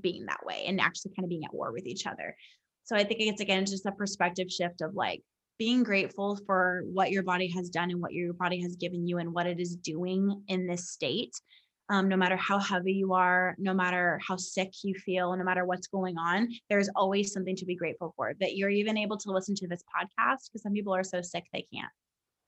[0.00, 2.36] being that way and actually kind of being at war with each other.
[2.84, 5.22] So i think it's again just a perspective shift of like
[5.58, 9.18] being grateful for what your body has done and what your body has given you
[9.18, 11.34] and what it is doing in this state.
[11.90, 15.66] Um, no matter how heavy you are, no matter how sick you feel, no matter
[15.66, 18.32] what's going on, there's always something to be grateful for.
[18.40, 21.44] That you're even able to listen to this podcast because some people are so sick
[21.52, 21.92] they can't.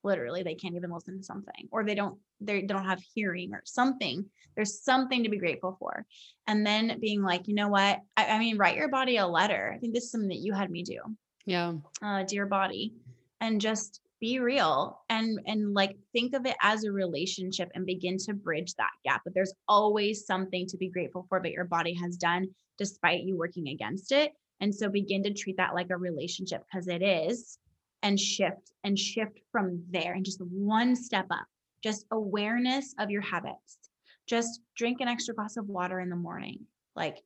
[0.02, 3.60] Literally, they can't even listen to something, or they don't they don't have hearing or
[3.66, 4.24] something.
[4.54, 6.06] There's something to be grateful for,
[6.46, 7.98] and then being like, you know what?
[8.16, 9.70] I, I mean, write your body a letter.
[9.74, 11.00] I think this is something that you had me do
[11.46, 11.74] Yeah.
[12.02, 12.94] Uh, dear body,
[13.40, 18.16] and just be real and and like think of it as a relationship and begin
[18.18, 19.22] to bridge that gap.
[19.24, 23.36] But there's always something to be grateful for that your body has done despite you
[23.38, 24.32] working against it.
[24.60, 27.58] And so begin to treat that like a relationship because it is
[28.02, 31.46] and shift and shift from there and just one step up.
[31.82, 33.78] Just awareness of your habits.
[34.26, 36.60] Just drink an extra glass of water in the morning.
[36.94, 37.18] Like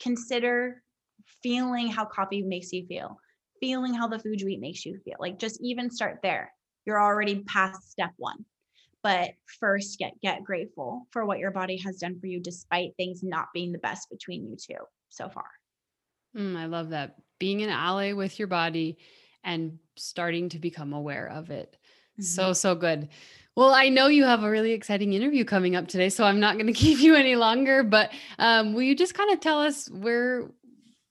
[0.00, 0.82] consider
[1.42, 3.18] feeling how coffee makes you feel,
[3.60, 5.16] feeling how the food you eat makes you feel.
[5.18, 6.52] Like just even start there.
[6.86, 8.44] You're already past step one.
[9.02, 13.22] But first get get grateful for what your body has done for you despite things
[13.22, 15.46] not being the best between you two so far.
[16.36, 17.16] Mm, I love that.
[17.38, 18.96] Being an ally with your body
[19.42, 21.76] and starting to become aware of it.
[22.14, 22.22] Mm-hmm.
[22.22, 23.08] So, so good.
[23.56, 26.54] Well, I know you have a really exciting interview coming up today, so I'm not
[26.54, 27.82] going to keep you any longer.
[27.84, 30.50] But um, will you just kind of tell us where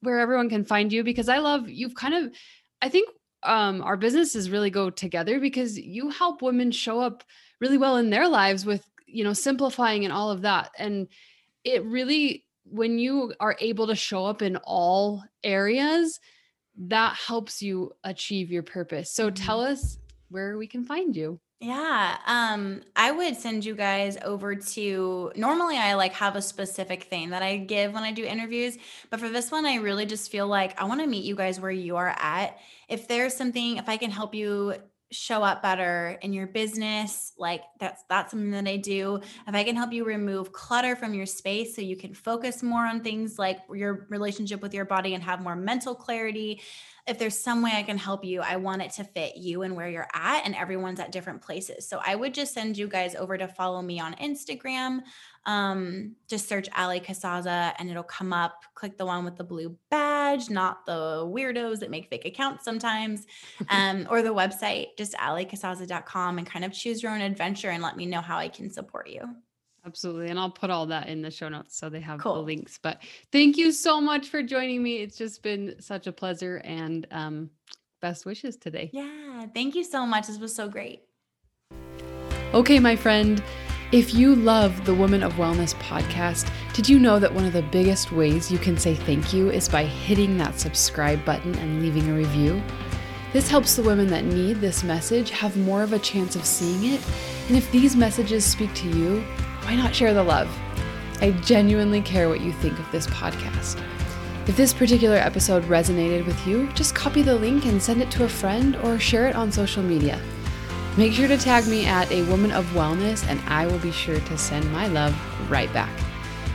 [0.04, 1.04] where everyone can find you?
[1.04, 2.34] Because I love you've kind of,
[2.82, 3.10] I think
[3.43, 7.24] um, our businesses really go together because you help women show up
[7.60, 11.08] really well in their lives with you know simplifying and all of that, and
[11.64, 16.20] it really when you are able to show up in all areas,
[16.78, 19.12] that helps you achieve your purpose.
[19.12, 19.43] So mm-hmm.
[19.43, 19.97] tell us
[20.30, 21.39] where we can find you.
[21.66, 27.05] Yeah, um, I would send you guys over to normally I like have a specific
[27.05, 28.78] thing that I give when I do interviews,
[29.09, 31.61] but for this one I really just feel like I want to meet you guys
[31.61, 32.57] where you are at.
[32.89, 34.74] If there's something if I can help you
[35.09, 39.64] show up better in your business like that's that's something that i do if i
[39.64, 43.38] can help you remove clutter from your space so you can focus more on things
[43.38, 46.59] like your relationship with your body and have more mental clarity
[47.06, 49.76] if there's some way I can help you, I want it to fit you and
[49.76, 51.88] where you're at, and everyone's at different places.
[51.88, 55.01] So I would just send you guys over to follow me on Instagram.
[55.45, 58.64] Um, just search Allie Casazza and it'll come up.
[58.76, 63.26] Click the one with the blue badge, not the weirdos that make fake accounts sometimes,
[63.70, 67.97] um, or the website, just alliecasazza.com, and kind of choose your own adventure and let
[67.97, 69.36] me know how I can support you.
[69.86, 70.29] Absolutely.
[70.29, 72.36] And I'll put all that in the show notes so they have cool.
[72.36, 72.79] the links.
[72.81, 74.97] But thank you so much for joining me.
[74.97, 77.49] It's just been such a pleasure and um,
[78.01, 78.89] best wishes today.
[78.93, 79.45] Yeah.
[79.53, 80.27] Thank you so much.
[80.27, 81.01] This was so great.
[82.53, 83.43] Okay, my friend.
[83.91, 87.61] If you love the Woman of Wellness podcast, did you know that one of the
[87.61, 92.09] biggest ways you can say thank you is by hitting that subscribe button and leaving
[92.09, 92.59] a review?
[93.34, 96.93] This helps the women that need this message have more of a chance of seeing
[96.93, 97.01] it.
[97.47, 99.23] And if these messages speak to you,
[99.64, 100.49] why not share the love?
[101.22, 103.82] I genuinely care what you think of this podcast.
[104.45, 108.26] If this particular episode resonated with you, just copy the link and send it to
[108.26, 110.20] a friend or share it on social media.
[110.97, 114.20] Make sure to tag me at a woman of wellness, and I will be sure
[114.20, 115.16] to send my love
[115.49, 115.97] right back.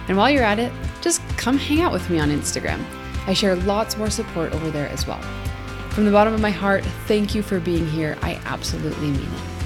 [0.06, 2.84] And while you're at it, just come hang out with me on Instagram.
[3.26, 5.20] I share lots more support over there as well.
[5.90, 8.18] From the bottom of my heart, thank you for being here.
[8.22, 9.57] I absolutely mean it.